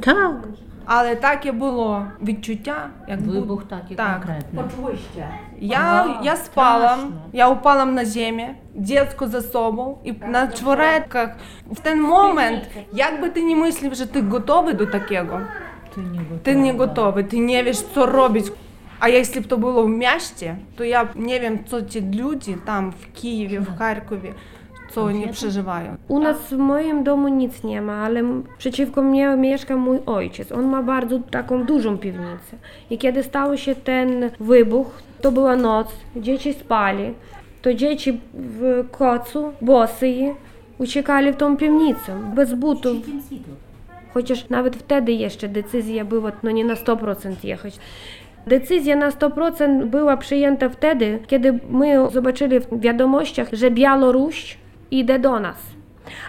Tak. 0.00 0.32
Але 0.86 1.16
таке 1.16 1.52
було 1.52 2.02
відчуття, 2.22 2.90
як 3.08 3.20
Вибух 3.20 3.64
такий 3.64 3.96
так. 3.96 4.12
конкретний. 4.12 4.62
Poczułyście. 4.64 5.28
Я, 5.60 6.04
Вау, 6.04 6.24
я 6.24 6.36
спала, 6.36 6.88
страшно. 6.88 7.10
я 7.32 7.48
упала 7.50 7.84
на 7.84 8.04
землю, 8.04 8.44
дітку 8.74 9.26
за 9.26 9.40
собою, 9.42 9.96
і 10.04 10.12
на 10.12 10.48
чворетках. 10.48 11.30
В 11.70 11.80
той 11.80 11.94
момент, 11.94 12.62
як 12.92 13.20
би 13.20 13.28
ти 13.30 13.42
не 13.42 13.56
мислив, 13.56 13.94
що 13.94 14.06
ти 14.06 14.20
готовий 14.22 14.74
до 14.74 14.86
такого, 14.86 15.40
Ти 15.94 16.00
не 16.00 16.38
ти 16.42 16.54
не 16.56 16.72
готовий, 16.72 17.24
ти 17.24 17.36
не 17.40 17.62
wiesz, 17.64 17.84
що 17.92 18.06
робити. 18.06 18.50
А 18.99 19.07
якщо 19.09 19.41
б 19.41 19.45
то 19.47 19.57
було 19.57 19.83
в 19.83 19.89
місті, 19.89 20.53
то 20.75 20.83
я 20.83 21.03
б 21.03 21.07
не 21.15 21.39
wiem, 21.39 21.57
що 21.67 21.81
ті 21.81 22.01
люди 22.01 22.55
там 22.65 22.93
в 23.01 23.21
Києві, 23.21 23.57
в 23.59 23.77
Харкові, 23.77 24.33
co 24.93 25.03
oni 25.03 25.27
przeżywają. 25.31 25.95
U 26.07 26.19
nas 26.19 26.37
w 26.51 26.57
moim 26.57 27.03
domu 27.03 27.27
nic 27.27 27.63
nie 27.63 27.81
ma, 27.81 27.93
ale 28.05 28.19
m- 28.19 28.43
przeciwko 28.57 29.01
mnie 29.01 29.27
mieszka 29.35 29.75
mój 29.77 29.99
ojciec. 30.05 30.51
On 30.51 30.65
ma 30.65 30.83
bardzo 30.83 31.19
taką 31.19 31.63
dużą 31.63 31.97
piwnicę. 31.97 32.53
I 32.89 32.97
kiedy 32.97 33.23
stał 33.23 33.57
się 33.57 33.75
ten 33.75 34.29
wybuch, 34.39 34.87
to 35.21 35.31
była 35.31 35.55
noc, 35.55 35.87
dzieci 36.15 36.53
spali, 36.53 37.13
to 37.61 37.73
dzieci 37.73 38.19
w 38.33 38.85
kocu, 38.91 39.53
bosy, 39.61 40.13
uciekali 40.77 41.31
w 41.31 41.35
tą 41.35 41.57
piwnicę, 41.57 42.11
bez 42.35 42.53
butów. 42.53 42.97
Chociaż 44.13 44.49
nawet 44.49 44.75
wtedy 44.75 45.11
jeszcze 45.11 45.47
decyzja 45.47 46.05
była 46.05 46.31
no 46.43 46.51
nie 46.51 46.65
na 46.65 46.73
100% 46.73 47.45
jechać. 47.45 47.79
Decyzja 48.46 48.96
na 48.96 49.10
100% 49.10 49.86
była 49.86 50.16
przyjęta 50.16 50.68
wtedy, 50.68 51.18
kiedy 51.26 51.58
my 51.70 52.10
zobaczyli 52.10 52.60
w 52.60 52.80
wiadomościach, 52.80 53.48
że 53.52 53.70
Białoruś 53.70 54.58
idzie 54.90 55.18
do 55.18 55.40
nas. 55.40 55.56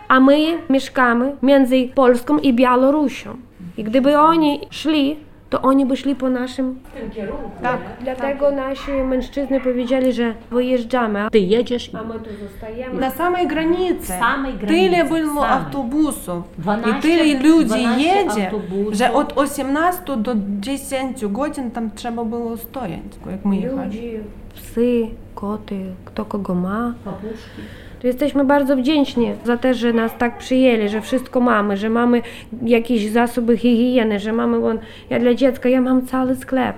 A 0.08 0.19
my 0.19 0.58
mieszkamy 0.69 1.36
między 1.41 1.89
Polską 1.95 2.39
i 2.39 2.54
Białorusią. 2.54 3.38
I 3.78 3.84
gdyby 3.84 4.17
oni 4.17 4.60
szli, 4.69 5.17
to 5.51 5.62
oni 5.62 5.87
by 5.87 5.96
szli 5.96 6.14
po 6.14 6.29
naszym. 6.31 6.75
W 6.94 7.01
tym 7.01 7.11
kierunku. 7.11 7.51
Tak. 7.62 7.79
Dlatego 8.01 8.51
nasi 8.51 8.90
mężczyźni 8.92 9.61
powiedzieli, 9.61 10.12
że 10.12 10.35
wyjeżdżamy. 10.51 11.29
Ty 11.33 11.38
jedziesz 11.38 11.92
i 11.92 11.96
A 11.96 12.03
my 12.03 12.14
tu 12.14 12.31
zostajemy. 12.44 13.01
На 13.01 13.11
самій 13.11 13.46
границі. 13.46 14.12
самej 14.18 14.53
Tyle 14.53 15.03
granicy, 15.05 15.09
було 15.09 15.40
samej. 15.42 15.51
автобусів 15.51 16.44
12 16.59 16.99
і 16.99 17.09
тyle 17.09 17.35
людей 17.35 17.64
12 17.64 17.99
їде, 17.99 18.44
автобусів. 18.44 18.94
що 18.94 19.20
від 19.20 19.33
18 19.49 20.22
до 20.22 20.35
10 20.35 21.22
годин 21.33 21.70
там 21.70 21.90
треба 21.90 22.25
було 22.25 22.57
стояти, 22.57 23.16
як 23.31 23.44
ми 23.44 23.57
їхали. 23.57 23.77
Ludzi, 23.83 24.20
psy, 24.57 25.09
koty, 25.35 25.81
kto 26.05 26.25
kogo 26.25 26.55
ma. 26.55 26.92
Papuszki. 27.05 27.62
to 28.02 28.08
jesteśmy 28.08 28.46
bardzo 28.46 28.76
wdzięczni 28.76 29.34
za 29.44 29.58
to, 29.58 29.74
że 29.74 29.94
nas 29.94 30.12
tak 30.18 30.38
przyjęli, 30.38 30.90
że 30.90 31.02
wszystko 31.02 31.40
mamy, 31.40 31.78
że 31.78 31.90
mamy 31.90 32.22
jakieś 32.66 33.12
zasoby 33.12 33.58
higieny, 33.58 34.20
że 34.20 34.34
mamy, 34.34 34.66
on, 34.68 34.80
ja 35.10 35.20
dla 35.20 35.34
dziecka, 35.34 35.70
ja 35.70 35.82
mam 35.82 36.08
cały 36.08 36.36
sklep. 36.36 36.76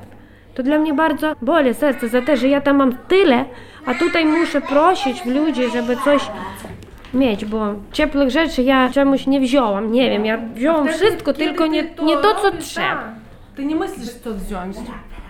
To 0.56 0.64
dla 0.64 0.80
mnie 0.80 0.94
bardzo 0.94 1.36
boli 1.42 1.74
serce 1.74 2.10
za 2.10 2.22
to, 2.22 2.36
że 2.36 2.48
ja 2.48 2.62
tam 2.62 2.78
mam 2.78 2.96
tyle, 3.08 3.46
a 3.86 3.94
tutaj 3.94 4.26
muszę 4.26 4.62
prosić 4.62 5.22
w 5.22 5.26
ludzi, 5.26 5.70
żeby 5.74 5.98
coś 6.04 6.22
mieć, 7.14 7.46
bo 7.46 7.74
ciepłych 7.92 8.30
rzeczy 8.30 8.64
ja 8.64 8.90
czemuś 8.90 9.28
nie 9.28 9.40
wziąłam, 9.40 9.92
nie 9.92 10.10
wiem, 10.10 10.26
ja 10.26 10.38
wziąłam 10.38 10.88
wszystko, 10.88 11.34
tylko 11.34 11.68
nie, 11.68 11.84
nie 11.84 12.18
to, 12.18 12.36
co 12.42 12.52
trzeba. 12.52 13.04
Ty 13.56 13.66
nie 13.66 13.76
myślisz, 13.76 14.10
co 14.10 14.34
wziąć. 14.34 14.78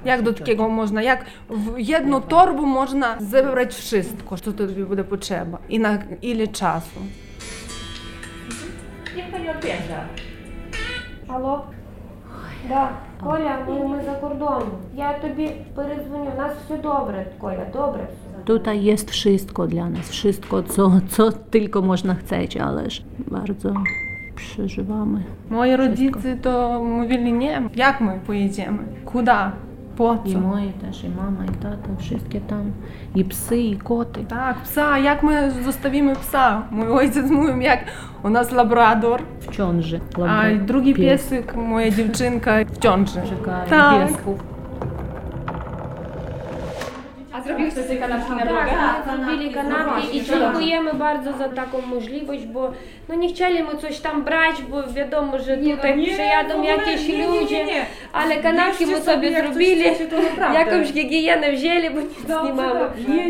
Як 0.05 0.23
до 0.23 0.33
такого 0.33 0.69
можна? 0.71 1.03
Як 1.03 1.27
в 1.49 1.97
одну 1.99 2.21
торбу 2.21 2.67
можна 2.67 3.17
забрати 3.19 3.71
все, 3.71 4.05
що 4.37 4.53
тобі 4.53 4.83
буде 4.83 5.03
потреба, 5.03 5.59
і 5.69 5.79
на 5.79 6.03
ілі 6.21 6.47
часу. 6.47 7.01
Niech 9.17 9.31
pani 9.33 9.49
odbierze. 9.51 10.01
Алло? 11.29 11.65
Да, 12.69 12.91
Коля, 13.25 13.59
ми, 13.69 13.89
ми 13.89 14.03
за 14.05 14.13
кордоном. 14.13 14.71
Я 14.97 15.13
тобі 15.13 15.51
передзвоню. 15.75 16.31
У 16.35 16.39
нас 16.39 16.53
все 16.65 16.77
добре, 16.77 17.27
Коля, 17.41 17.67
добре. 17.73 18.09
Tutaj 18.45 18.85
jest 18.85 19.11
wszystko 19.11 19.67
dla 19.67 19.89
nas, 19.91 20.09
wszystko, 20.11 20.63
co, 20.63 21.01
co 21.09 21.33
tylko 21.33 21.83
można 21.83 22.15
chcieć, 22.15 22.57
ależ 22.57 23.03
bardzo 23.19 23.75
przeżywamy. 24.35 25.23
Мої 25.51 25.77
родиці 25.77 26.37
то 26.43 26.83
mówili 26.85 27.33
nie, 27.33 27.63
як 27.75 28.01
ми 28.01 28.21
поїдемо? 28.27 28.79
Куди? 29.05 29.33
І 30.26 30.36
мої 30.36 30.74
теж, 30.82 31.04
і 31.04 31.08
мама, 31.18 31.46
і 31.46 31.64
тата 31.64 31.90
всі 32.00 32.18
там, 32.50 32.74
і 33.16 33.24
пси, 33.24 33.62
і 33.64 33.76
коти. 33.76 34.22
Так, 34.28 34.56
пса, 34.64 34.98
як 34.98 35.24
ми 35.24 35.52
заставимо 35.66 36.14
пса? 36.16 36.62
Мой 36.72 36.88
отець 37.08 37.32
мовив, 37.32 37.62
як 37.62 37.80
у 38.24 38.30
нас 38.30 38.52
лабрадор. 38.52 39.22
В 39.48 39.56
чон 39.56 39.82
же? 39.82 40.02
Лабрадор. 40.18 40.62
А 40.62 40.66
другий 40.66 40.94
песик, 40.94 41.56
моя 41.56 41.90
дівчинка, 41.90 42.66
в 42.74 42.80
чон 42.80 43.08
же. 43.08 43.24
Чекає, 43.30 43.66
Так. 43.70 44.10
Zrobił 47.46 47.72
tak, 47.72 47.84
sobie 47.84 48.00
tak, 48.00 48.10
kanapki 48.10 48.30
tak, 48.30 48.40
na 48.40 48.46
bloga? 48.46 48.66
Tak, 48.66 49.18
zrobili 49.18 49.54
kanapki 49.54 50.18
i 50.18 50.24
dziękujemy 50.24 50.94
bardzo 50.94 51.38
za 51.38 51.50
taką 51.50 51.82
możliwość, 51.82 52.46
bo 52.46 52.72
no 53.10 53.16
nie 53.16 53.30
chcieli 53.30 53.64
mu 53.64 53.78
coś 53.78 54.00
tam 54.00 54.24
brać, 54.24 54.62
bo 54.70 54.84
wiadomo, 54.94 55.40
że 55.40 55.58
no 55.58 55.76
tutaj 55.76 55.98
nie, 55.98 56.08
przyjadą 56.08 56.62
nie, 56.62 56.70
jakieś 56.70 57.08
nie, 57.08 57.28
ludzie, 57.28 57.66
ale 58.14 58.38
kanapki 58.38 58.86
mu 58.86 58.98
sobie 58.98 59.42
zrobili, 59.42 59.84
jakąś 60.54 60.92
higienę 60.94 61.52
wzięli, 61.52 61.90
bo 61.90 62.02
nic 62.02 62.26
Dobrze, 62.28 62.44
nie 62.44 62.54
mamy. 62.54 62.80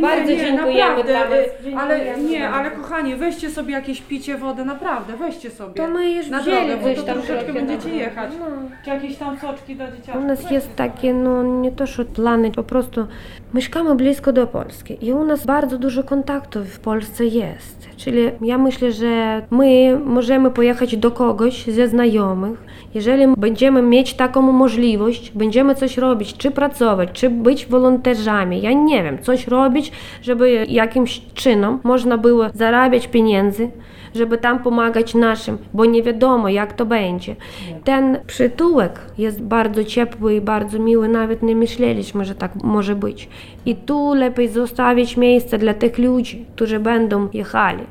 Bardzo 0.02 0.36
dziękujemy 0.36 1.04
dla 1.04 1.28
Was. 1.28 1.40
Ale 1.78 2.18
nie, 2.18 2.50
ale 2.50 2.72
kochanie, 2.72 3.16
weźcie 3.16 3.50
sobie 3.50 3.74
jakieś 3.74 4.02
picie, 4.02 4.38
wodę, 4.38 4.66
naprawdę, 4.66 5.18
weźcie 5.18 5.50
sobie. 5.50 5.74
To 5.74 5.88
my 5.88 6.12
już 6.12 6.26
wzięli 6.26 6.68
drogę, 6.68 6.96
bo 6.96 7.04
tam 7.04 7.22
troszeczkę 7.22 7.54
będziecie 7.54 7.90
jechać. 7.90 8.32
No. 8.40 8.46
Czy 8.84 8.90
jakieś 8.90 9.18
tam 9.18 9.38
soczki 9.38 9.76
do 9.76 9.88
dzieciaków? 9.88 10.24
U 10.24 10.28
nas 10.28 10.52
jest 10.52 10.76
takie, 10.76 11.14
no 11.14 11.44
nie 11.44 11.72
to, 11.72 11.86
że 11.86 12.06
plany, 12.06 12.52
po 12.52 12.64
prostu 12.64 13.08
mieszkamy 13.54 13.96
blisko 14.04 14.34
do 14.34 14.48
Polski. 14.48 14.98
I 15.02 15.14
u 15.14 15.26
nas 15.26 15.46
bardzo 15.46 15.78
dużo 15.78 16.04
kontaktów 16.04 16.68
w 16.68 16.80
Polsce 16.80 17.26
jest. 17.26 17.90
Czyli 17.98 18.22
ja 18.42 18.58
myślę, 18.58 18.92
że 18.92 19.42
my 19.52 20.00
możemy 20.06 20.52
pojechać 20.52 20.98
do 20.98 21.12
kogoś 21.12 21.66
ze 21.66 21.88
znajomych, 21.88 22.64
jeżeli 22.94 23.28
będziemy 23.38 23.82
mieć 23.82 24.14
taką 24.14 24.42
możliwość, 24.42 25.32
będziemy 25.36 25.76
coś 25.76 25.98
robić, 25.98 26.38
czy 26.38 26.52
pracować, 26.52 27.10
czy 27.14 27.30
być 27.30 27.66
wolonterzami, 27.66 28.62
ja 28.62 28.74
nie 28.74 29.04
wiem, 29.04 29.22
coś 29.22 29.48
robić, 29.48 29.92
żeby 30.22 30.66
jakimś 30.70 31.22
czynom 31.34 31.80
można 31.84 32.18
było 32.18 32.46
zarabiać 32.54 33.08
pieniędzy, 33.08 33.70
żeby 34.16 34.38
tam 34.38 34.60
pomagać 34.60 35.16
naszym, 35.16 35.58
bo 35.74 35.86
nie 35.86 36.04
wiadomo 36.04 36.50
jak 36.50 36.74
to 36.74 36.86
będzie. 36.86 37.36
Ten 37.84 38.18
przytułek 38.28 39.00
jest 39.18 39.42
bardzo 39.42 39.84
ciepły 39.84 40.36
i 40.36 40.42
bardzo 40.42 40.80
miły, 40.80 41.08
nawet 41.08 41.44
nie 41.44 41.56
myśleliśmy, 41.56 42.26
że 42.26 42.36
tak 42.36 42.64
może 42.64 42.96
być. 42.96 43.30
I 43.66 43.76
tu 43.76 44.14
lepiej 44.14 44.50
zostawić 44.50 45.18
miejsce 45.18 45.58
dla 45.58 45.74
tych 45.74 45.98
ludzi, 45.98 46.46
którzy 46.56 46.80
będą 46.80 47.30
jechali. 47.34 47.84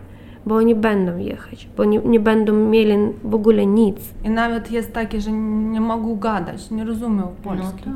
Bo 0.46 0.54
oni 0.54 0.74
będą 0.74 1.18
jechać, 1.18 1.68
bo 1.76 1.84
nie, 1.84 1.98
nie 1.98 2.20
będą 2.20 2.52
mieli 2.52 2.94
w 3.24 3.34
ogóle 3.34 3.66
nic. 3.66 3.96
I 4.24 4.30
nawet 4.30 4.72
jest 4.72 4.92
takie, 4.92 5.20
że 5.20 5.32
nie 5.32 5.80
mogą 5.80 6.16
gadać, 6.16 6.70
nie 6.70 6.84
rozumieją 6.84 7.34
polski 7.42 7.90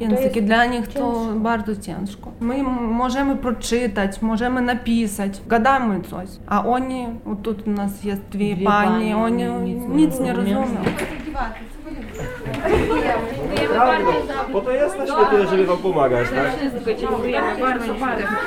języki. 0.00 0.42
Dla 0.42 0.64
nich 0.64 0.88
to 0.88 1.26
bardzo 1.34 1.76
ciężko. 1.76 2.32
My 2.40 2.62
możemy 2.62 3.36
przeczytać, 3.36 4.22
możemy 4.22 4.60
napisać, 4.60 5.40
gadamy 5.46 6.00
coś, 6.00 6.28
a 6.46 6.64
oni, 6.64 7.06
o 7.26 7.50
u 7.66 7.70
nas 7.70 8.04
jest 8.04 8.22
dwie, 8.22 8.54
dwie 8.56 8.66
pani, 8.66 9.14
oni 9.14 9.44
nic, 9.88 10.20
nie 10.20 10.32
rozumieją. 10.32 10.66
Prawda, 13.72 14.12
bo 14.52 14.60
to 14.60 14.70
jest 14.70 14.98
na 14.98 15.06
świecie, 15.06 15.46
żeby 15.50 15.66
wam 15.66 15.78
pomagać, 15.78 16.28
tak? 16.28 16.52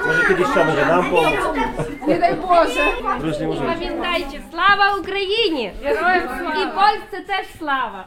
Może 0.05 0.23
kiedyś 0.27 0.47
trzeba 0.47 0.65
będzie 0.65 0.85
nam 0.85 1.03
pomóc. 1.03 1.33
Daj 2.19 2.35
Boże. 2.35 2.81
Pamiętajcie, 3.65 4.41
sława 4.51 4.95
Ukrainie! 4.99 5.71
I 6.53 6.67
Polsce 6.75 7.27
też 7.27 7.47
sława. 7.59 8.05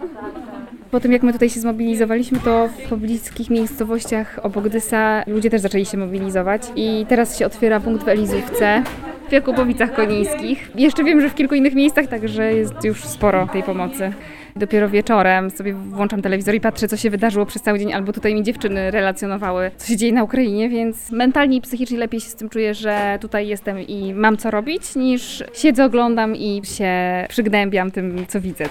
Po 0.94 1.00
tym 1.00 1.12
jak 1.12 1.22
my 1.22 1.32
tutaj 1.32 1.50
się 1.50 1.60
zmobilizowaliśmy, 1.60 2.40
to 2.40 2.68
w 2.68 2.88
pobliskich 2.88 3.50
miejscowościach 3.50 4.40
obok 4.42 4.68
Dysa 4.68 5.22
ludzie 5.26 5.50
też 5.50 5.60
zaczęli 5.60 5.86
się 5.86 5.98
mobilizować 5.98 6.62
i 6.76 7.06
teraz 7.08 7.38
się 7.38 7.46
otwiera 7.46 7.80
punkt 7.80 8.04
w 8.04 8.08
Elizówce, 8.08 8.82
w 9.28 9.32
Jakubowicach 9.32 9.94
Konińskich. 9.94 10.70
Jeszcze 10.74 11.04
wiem, 11.04 11.20
że 11.20 11.30
w 11.30 11.34
kilku 11.34 11.54
innych 11.54 11.74
miejscach, 11.74 12.06
także 12.06 12.52
jest 12.52 12.84
już 12.84 13.04
sporo 13.04 13.46
tej 13.52 13.62
pomocy. 13.62 14.12
Dopiero 14.56 14.88
wieczorem 14.88 15.50
sobie 15.50 15.74
włączam 15.74 16.22
telewizor 16.22 16.54
i 16.54 16.60
patrzę, 16.60 16.88
co 16.88 16.96
się 16.96 17.10
wydarzyło 17.10 17.46
przez 17.46 17.62
cały 17.62 17.78
dzień, 17.78 17.92
albo 17.92 18.12
tutaj 18.12 18.34
mi 18.34 18.42
dziewczyny 18.42 18.90
relacjonowały, 18.90 19.70
co 19.76 19.86
się 19.86 19.96
dzieje 19.96 20.12
na 20.12 20.24
Ukrainie, 20.24 20.68
więc 20.68 21.10
mentalnie 21.12 21.56
i 21.56 21.60
psychicznie 21.60 21.98
lepiej 21.98 22.20
się 22.20 22.28
z 22.28 22.34
tym 22.34 22.48
czuję, 22.48 22.74
że 22.74 23.18
tutaj 23.20 23.48
jestem 23.48 23.80
i 23.80 24.14
mam 24.14 24.36
co 24.36 24.50
robić, 24.50 24.96
niż 24.96 25.44
siedzę, 25.54 25.84
oglądam 25.84 26.36
i 26.36 26.60
się 26.64 26.92
przygnębiam 27.28 27.90
tym, 27.90 28.26
co 28.28 28.40
widzę. 28.40 28.64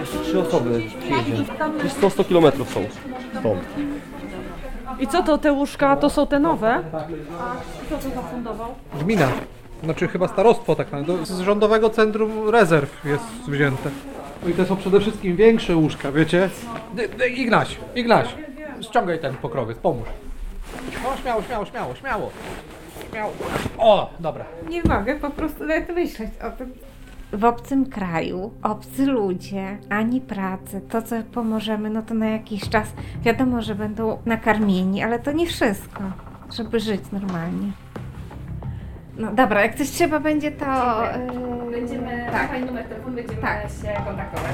Jeszcze 0.00 0.18
trzy 0.18 0.38
osoby 0.40 0.82
przyjedzie. 1.00 1.44
Gdzieś 1.80 1.92
100-100 1.92 2.28
kilometrów 2.28 2.70
są 2.70 2.80
stąd. 3.40 3.60
I 5.00 5.06
co 5.06 5.22
to 5.22 5.38
te 5.38 5.52
łóżka? 5.52 5.96
To 5.96 6.10
są 6.10 6.26
te 6.26 6.38
nowe? 6.38 6.74
A 6.92 7.56
kto 7.86 7.96
to 7.96 8.10
zafundował? 8.14 8.74
Gmina. 9.00 9.28
Znaczy 9.84 10.08
chyba 10.08 10.28
starostwo 10.28 10.74
tak 10.74 10.92
naprawdę. 10.92 11.26
Z 11.26 11.40
Rządowego 11.40 11.90
Centrum 11.90 12.48
Rezerw 12.50 13.04
jest 13.04 13.24
wzięte. 13.48 13.90
No 14.42 14.48
i 14.48 14.52
to 14.52 14.64
są 14.66 14.76
przede 14.76 15.00
wszystkim 15.00 15.36
większe 15.36 15.76
łóżka, 15.76 16.12
wiecie? 16.12 16.50
Ignaś, 17.36 17.76
Ignaś, 17.94 18.34
ściągaj 18.80 19.18
ten 19.18 19.34
pokrowiec, 19.34 19.78
pomóż. 19.78 20.08
No 21.04 21.16
śmiało, 21.22 21.42
śmiało, 21.42 21.66
śmiało, 21.66 21.94
śmiało. 21.94 22.30
Śmiało. 23.10 23.32
O, 23.78 24.10
dobra. 24.20 24.44
Nie 24.68 24.82
mogę 24.82 25.14
po 25.14 25.30
prostu 25.30 25.64
nawet 25.66 25.94
myśleć 25.94 26.30
o 26.42 26.50
tym. 26.50 26.72
W 27.32 27.44
obcym 27.44 27.86
kraju, 27.86 28.52
obcy 28.62 29.06
ludzie, 29.06 29.78
ani 29.88 30.20
pracy, 30.20 30.80
to 30.90 31.02
co 31.02 31.16
pomożemy, 31.32 31.90
no 31.90 32.02
to 32.02 32.14
na 32.14 32.26
jakiś 32.26 32.68
czas 32.68 32.88
wiadomo, 33.22 33.62
że 33.62 33.74
będą 33.74 34.18
nakarmieni, 34.26 35.02
ale 35.02 35.18
to 35.18 35.32
nie 35.32 35.46
wszystko, 35.46 36.02
żeby 36.56 36.80
żyć 36.80 37.00
normalnie. 37.12 37.72
No 39.18 39.32
dobra, 39.32 39.62
jak 39.62 39.74
coś 39.74 39.90
trzeba 39.90 40.20
będzie, 40.20 40.52
to... 40.52 40.64
Yy, 41.64 41.70
Będziemy, 41.70 42.26
tak. 42.32 42.48
fajny 42.48 42.66
numer 42.66 42.84
telefonu, 42.84 43.16
będziemy 43.16 43.40
Tak. 43.40 43.62
się 43.62 44.04
kontaktować. 44.04 44.52